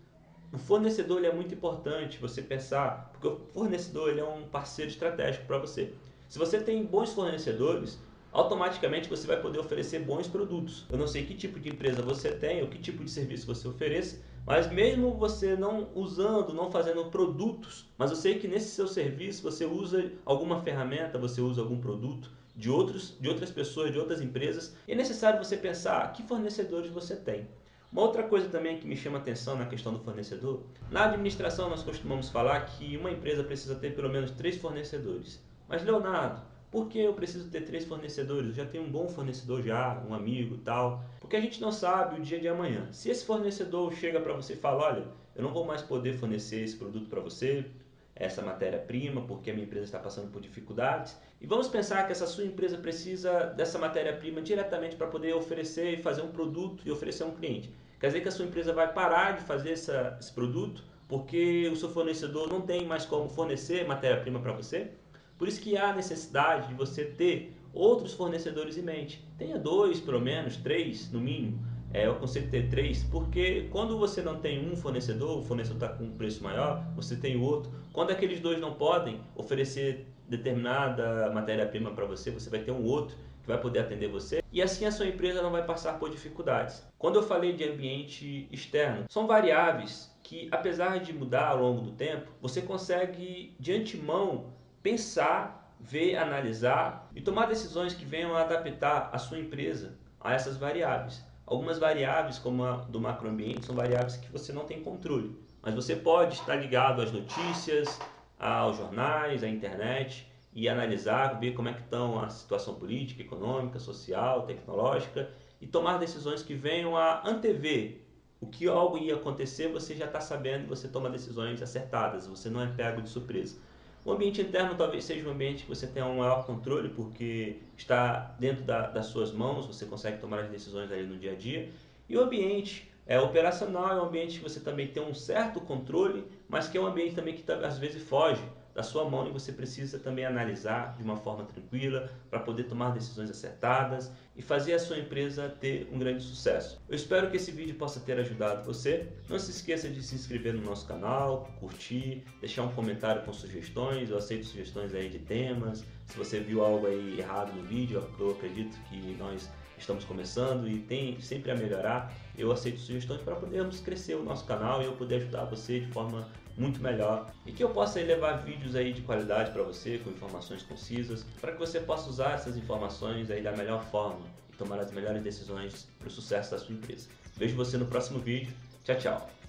O 0.53 0.59
fornecedor 0.59 1.19
ele 1.19 1.27
é 1.27 1.33
muito 1.33 1.55
importante 1.55 2.19
você 2.19 2.41
pensar, 2.41 3.11
porque 3.11 3.27
o 3.27 3.41
fornecedor 3.53 4.11
ele 4.11 4.21
é 4.21 4.25
um 4.25 4.45
parceiro 4.45 4.93
estratégico 4.93 5.45
para 5.45 5.59
você. 5.59 5.93
Se 6.29 6.39
você 6.39 6.61
tem 6.61 6.85
bons 6.85 7.13
fornecedores, 7.13 7.99
automaticamente 8.35 9.09
você 9.09 9.29
vai 9.29 9.41
poder 9.41 9.61
oferecer 9.61 10.01
bons 10.01 10.27
produtos. 10.27 10.85
Eu 10.91 10.99
não 10.99 11.07
sei 11.07 11.25
que 11.25 11.35
tipo 11.35 11.61
de 11.61 11.71
empresa 11.71 12.03
você 12.03 12.33
tem 12.33 12.63
ou 12.63 12.69
que 12.69 12.79
tipo 12.79 13.05
de 13.05 13.11
serviço 13.11 13.47
você 13.47 13.69
ofereça, 13.69 14.21
mas 14.45 14.71
mesmo 14.71 15.15
você 15.15 15.57
não 15.57 15.89
usando, 15.95 16.53
não 16.53 16.71
fazendo 16.71 17.05
produtos, 17.07 17.87
mas 17.97 18.11
eu 18.11 18.17
sei 18.17 18.39
que 18.41 18.49
nesse 18.49 18.71
seu 18.71 18.89
serviço 18.89 19.43
você 19.43 19.65
usa 19.65 20.11
alguma 20.27 20.61
ferramenta, 20.61 21.17
você 21.17 21.41
usa 21.41 21.63
algum 21.63 21.79
produto 21.79 22.29
de, 22.57 22.69
outros, 22.69 23.17
de 23.21 23.29
outras 23.29 23.53
pessoas, 23.53 23.93
de 23.93 23.99
outras 24.01 24.21
empresas, 24.21 24.77
é 24.87 24.97
necessário 24.97 25.43
você 25.43 25.57
pensar 25.57 26.13
que 26.13 26.25
fornecedores 26.25 26.91
você 26.91 27.15
tem. 27.15 27.47
Uma 27.93 28.03
outra 28.03 28.25
coisa 28.25 28.49
também 28.49 28.79
que 28.79 28.87
me 28.89 28.97
chama 28.97 29.19
atenção 29.19 29.57
na 29.57 29.67
questão 29.67 29.93
do 29.93 30.01
fornecedor, 30.01 30.65
na 30.91 31.05
administração 31.05 31.71
nós 31.71 31.85
costumamos 31.85 32.29
falar 32.29 32.61
que 32.63 32.97
uma 32.97 33.13
empresa 33.13 33.45
precisa 33.45 33.77
ter 33.77 33.95
pelo 33.95 34.09
menos 34.09 34.33
três 34.33 34.57
fornecedores. 34.57 35.41
Mas 35.69 35.85
Leonardo, 35.85 36.43
por 36.75 36.89
que 36.89 36.99
eu 36.99 37.15
preciso 37.15 37.49
ter 37.49 37.61
três 37.61 37.85
fornecedores? 37.85 38.49
Eu 38.49 38.65
já 38.65 38.67
tenho 38.67 38.83
um 38.83 38.91
bom 38.91 39.07
fornecedor 39.07 39.63
já, 39.63 40.03
um 40.11 40.13
amigo 40.13 40.59
tal. 40.59 41.05
Porque 41.21 41.37
a 41.37 41.41
gente 41.41 41.61
não 41.61 41.71
sabe 41.71 42.19
o 42.19 42.21
dia 42.21 42.41
de 42.41 42.49
amanhã. 42.49 42.89
Se 42.91 43.09
esse 43.09 43.25
fornecedor 43.25 43.95
chega 43.95 44.21
para 44.21 44.33
você 44.33 44.55
e 44.55 44.57
fala, 44.57 44.83
olha, 44.83 45.05
eu 45.37 45.45
não 45.45 45.53
vou 45.53 45.65
mais 45.65 45.83
poder 45.83 46.15
fornecer 46.15 46.65
esse 46.65 46.77
produto 46.77 47.09
para 47.09 47.21
você, 47.21 47.65
essa 48.13 48.43
matéria-prima, 48.43 49.21
porque 49.21 49.53
a 49.53 49.55
minha 49.55 49.65
empresa 49.65 49.85
está 49.85 50.01
passando 50.01 50.33
por 50.33 50.43
dificuldades. 50.43 51.17
E 51.41 51.47
vamos 51.47 51.69
pensar 51.69 52.07
que 52.07 52.11
essa 52.11 52.27
sua 52.27 52.45
empresa 52.45 52.77
precisa 52.77 53.45
dessa 53.57 53.79
matéria-prima 53.79 54.43
diretamente 54.43 54.97
para 54.97 55.07
poder 55.07 55.33
oferecer 55.33 56.01
e 56.01 56.03
fazer 56.03 56.23
um 56.23 56.33
produto 56.33 56.83
e 56.85 56.91
oferecer 56.91 57.23
a 57.23 57.27
um 57.27 57.37
cliente. 57.37 57.73
Quer 58.01 58.09
dizer 58.09 58.21
que 58.21 58.29
a 58.29 58.33
sua 58.33 58.47
empresa 58.47 58.73
vai 58.73 58.93
parar 58.93 59.37
de 59.37 59.45
fazer 59.45 59.71
essa, 59.71 60.17
esse 60.19 60.33
produto 60.33 60.83
porque 61.07 61.69
o 61.73 61.77
seu 61.77 61.89
fornecedor 61.91 62.49
não 62.49 62.63
tem 62.63 62.85
mais 62.85 63.07
como 63.07 63.29
fornecer 63.29 63.87
matéria-prima 63.87 64.41
para 64.41 64.53
você? 64.53 64.91
Por 65.39 65.49
isso 65.49 65.61
que 65.61 65.77
há 65.77 65.95
necessidade 65.95 66.69
de 66.69 66.75
você 66.75 67.05
ter 67.05 67.57
outros 67.73 68.15
fornecedores 68.15 68.79
em 68.79 68.83
mente. 68.83 69.25
Tenha 69.37 69.59
dois, 69.59 70.01
pelo 70.01 70.21
menos, 70.21 70.57
três 70.57 71.11
no 71.11 71.21
mínimo. 71.21 71.65
É, 71.93 72.07
eu 72.07 72.13
aconselho 72.13 72.51
ter 72.51 72.69
três, 72.69 73.05
porque 73.05 73.69
quando 73.71 73.97
você 73.97 74.21
não 74.21 74.41
tem 74.41 74.69
um 74.69 74.75
fornecedor, 74.75 75.39
o 75.39 75.43
fornecedor 75.43 75.83
está 75.83 75.97
com 75.97 76.05
um 76.05 76.17
preço 76.17 76.43
maior, 76.43 76.85
você 76.97 77.15
tem 77.15 77.37
o 77.37 77.43
outro. 77.43 77.73
Quando 77.93 78.11
aqueles 78.11 78.41
dois 78.41 78.61
não 78.61 78.75
podem 78.75 79.21
oferecer 79.37 80.07
determinada 80.29 81.31
matéria-prima 81.33 81.93
para 81.93 82.05
você, 82.05 82.31
você 82.31 82.51
vai 82.51 82.61
ter 82.61 82.73
um 82.73 82.85
outro 82.85 83.17
que 83.43 83.49
vai 83.49 83.61
poder 83.61 83.81
atender 83.81 84.09
você 84.09 84.43
e 84.55 84.63
assim 84.63 84.87
a 84.87 84.93
sua 84.93 85.09
empresa 85.09 85.43
não 85.43 85.51
vai 85.51 85.65
passar 85.65 85.99
por 85.99 86.09
dificuldades. 86.09 86.87
Quando 86.97 87.17
eu 87.17 87.25
falei 87.25 87.55
de 87.55 87.65
ambiente 87.65 88.49
externo, 88.53 89.07
são 89.09 89.27
variáveis 89.27 90.17
que, 90.23 90.49
apesar 90.53 91.01
de 91.01 91.13
mudar 91.13 91.49
ao 91.49 91.61
longo 91.61 91.81
do 91.81 91.91
tempo, 91.91 92.31
você 92.41 92.63
consegue 92.63 93.57
de 93.59 93.73
antemão 93.73 94.53
pensar, 94.85 95.75
ver, 95.81 96.15
analisar 96.15 97.11
e 97.17 97.21
tomar 97.23 97.47
decisões 97.47 97.95
que 97.95 98.05
venham 98.05 98.37
a 98.37 98.43
adaptar 98.43 99.09
a 99.15 99.19
sua 99.19 99.39
empresa 99.39 99.99
a 100.21 100.35
essas 100.35 100.59
variáveis. 100.59 101.25
Algumas 101.47 101.79
variáveis, 101.79 102.39
como 102.39 102.63
a 102.63 102.77
do 102.77 103.01
macroambiente, 103.01 103.65
são 103.65 103.75
variáveis 103.75 104.19
que 104.19 104.31
você 104.31 104.53
não 104.53 104.67
tem 104.67 104.83
controle, 104.83 105.35
mas 105.63 105.75
você 105.75 105.97
pode 105.97 106.35
estar 106.35 106.57
ligado 106.57 107.01
às 107.01 107.11
notícias, 107.11 107.99
aos 108.39 108.77
jornais, 108.77 109.43
à 109.43 109.49
internet 109.49 110.31
e 110.53 110.69
analisar, 110.69 111.41
ver 111.41 111.53
como 111.55 111.71
é 111.71 111.73
que 111.73 111.81
estão 111.81 112.23
a 112.23 112.29
situação 112.29 112.75
política, 112.75 113.23
econômica, 113.23 113.79
social, 113.79 114.43
tecnológica 114.43 115.31
e 115.63 115.67
tomar 115.67 115.97
decisões 115.97 116.43
que 116.43 116.55
venham 116.55 116.95
a 116.95 117.27
antever 117.27 118.03
o 118.39 118.47
que 118.47 118.69
algo 118.69 118.99
ia 118.99 119.15
acontecer, 119.15 119.69
você 119.69 119.95
já 119.95 120.05
está 120.05 120.21
sabendo 120.21 120.69
você 120.69 120.89
toma 120.89 121.09
decisões 121.09 121.63
acertadas, 121.63 122.27
você 122.27 122.51
não 122.51 122.61
é 122.61 122.67
pego 122.67 123.01
de 123.01 123.09
surpresa. 123.09 123.57
O 124.05 124.13
ambiente 124.13 124.43
interno 124.43 124.75
talvez 124.75 125.05
seja 125.05 125.27
um 125.27 125.33
ambiente 125.33 125.63
que 125.63 125.69
você 125.69 125.87
tenha 125.87 126.05
um 126.05 126.19
maior 126.19 126.45
controle, 126.45 126.91
porque 126.91 127.57
está 127.77 128.35
dentro 128.39 128.63
da, 128.63 128.89
das 128.89 129.07
suas 129.07 129.33
mãos, 129.33 129.67
você 129.67 129.87
consegue 129.87 130.19
tomar 130.19 130.41
as 130.41 130.51
decisões 130.51 130.93
ali 130.93 131.05
no 131.05 131.17
dia 131.17 131.33
a 131.33 131.35
dia. 131.35 131.71
E 132.07 132.17
o 132.17 132.21
ambiente 132.21 132.93
é, 133.07 133.19
operacional 133.19 133.93
é 133.93 134.03
um 134.03 134.05
ambiente 134.05 134.39
que 134.39 134.45
você 134.45 134.61
também 134.61 134.89
tem 134.89 135.03
um 135.03 135.15
certo 135.15 135.59
controle, 135.61 136.27
mas 136.49 136.69
que 136.69 136.77
é 136.77 136.81
um 136.81 136.87
ambiente 136.87 137.15
também 137.15 137.35
que 137.35 137.51
às 137.51 137.79
vezes 137.79 138.03
foge 138.03 138.43
da 138.75 138.83
sua 138.83 139.09
mão 139.09 139.29
e 139.29 139.31
você 139.31 139.53
precisa 139.53 139.99
também 139.99 140.25
analisar 140.25 140.97
de 140.97 141.05
uma 141.05 141.17
forma 141.17 141.45
tranquila 141.45 142.11
para 142.29 142.41
poder 142.41 142.65
tomar 142.65 142.91
decisões 142.91 143.31
acertadas 143.31 144.11
e 144.37 144.43
fazer 144.43 144.75
a 144.75 144.79
sua 144.79 144.99
empresa 144.99 145.49
ter 145.49 145.89
um 145.93 145.99
grande 145.99 146.23
sucesso. 146.25 146.83
Eu 146.89 146.97
espero 146.97 147.31
que 147.31 147.37
esse 147.37 147.53
vídeo 147.53 147.77
possa 147.77 148.01
ter 148.01 148.19
ajudado 148.19 148.65
você. 148.65 149.09
Não 149.29 149.39
se 149.39 149.53
esqueça 149.53 149.89
de 149.89 150.03
se 150.03 150.17
inscrever 150.17 150.55
no 150.55 150.63
nosso 150.63 150.87
canal, 150.87 151.49
curtir, 151.61 152.25
deixar 152.41 152.65
um 152.65 152.73
comentário 152.73 153.23
com 153.23 153.33
sugestões. 153.33 154.11
Eu 154.11 154.19
aceito 154.19 154.45
sugestões 154.45 154.93
aí 154.93 155.09
de 155.09 155.21
temas. 155.21 155.85
Se 156.07 156.19
você 156.19 156.41
viu 156.41 156.65
algo 156.65 156.87
aí 156.87 157.19
errado 157.19 157.53
no 157.55 157.63
vídeo, 157.63 158.05
eu 158.19 158.31
acredito 158.33 158.77
que 158.89 159.15
nós 159.17 159.49
estamos 159.79 160.05
começando 160.05 160.69
e 160.69 160.81
tem 160.81 161.21
sempre 161.21 161.53
a 161.53 161.55
melhorar. 161.55 162.13
Eu 162.37 162.51
aceito 162.51 162.81
sugestões 162.81 163.21
para 163.21 163.37
podermos 163.37 163.81
crescer 163.81 164.15
o 164.15 164.25
nosso 164.25 164.45
canal 164.45 164.83
e 164.83 164.87
eu 164.87 164.93
poder 164.93 165.17
ajudar 165.17 165.45
você 165.45 165.81
de 165.81 165.87
forma 165.93 166.29
muito 166.57 166.81
melhor 166.81 167.33
e 167.45 167.53
que 167.53 167.63
eu 167.63 167.71
possa 167.71 168.01
levar 168.01 168.45
vídeos 168.45 168.77
aí 168.77 168.93
de 168.93 169.03
qualidade 169.03 169.51
para 169.51 169.63
você 169.63 169.99
com 169.99 170.11
informações 170.11 170.63
concisas 170.63 171.25
para 171.41 171.53
que 171.53 171.59
você 171.59 171.81
possa 171.81 172.09
usar 172.09 172.33
essas 172.33 172.57
informações 172.57 173.31
aí 173.31 173.43
da 173.43 173.53
melhor 173.53 173.85
forma 173.91 174.27
e 174.53 174.57
tomar 174.57 174.79
as 174.79 174.93
melhores 174.93 175.23
decisões 175.23 175.89
para 175.99 176.09
o 176.09 176.11
sucesso 176.11 176.53
da 176.53 176.59
sua 176.59 176.75
empresa. 176.75 177.09
Vejo 177.37 177.57
você 177.57 177.77
no 177.77 177.87
próximo 177.87 178.21
vídeo. 178.21 178.53
Tchau, 178.85 178.97
tchau. 178.97 179.44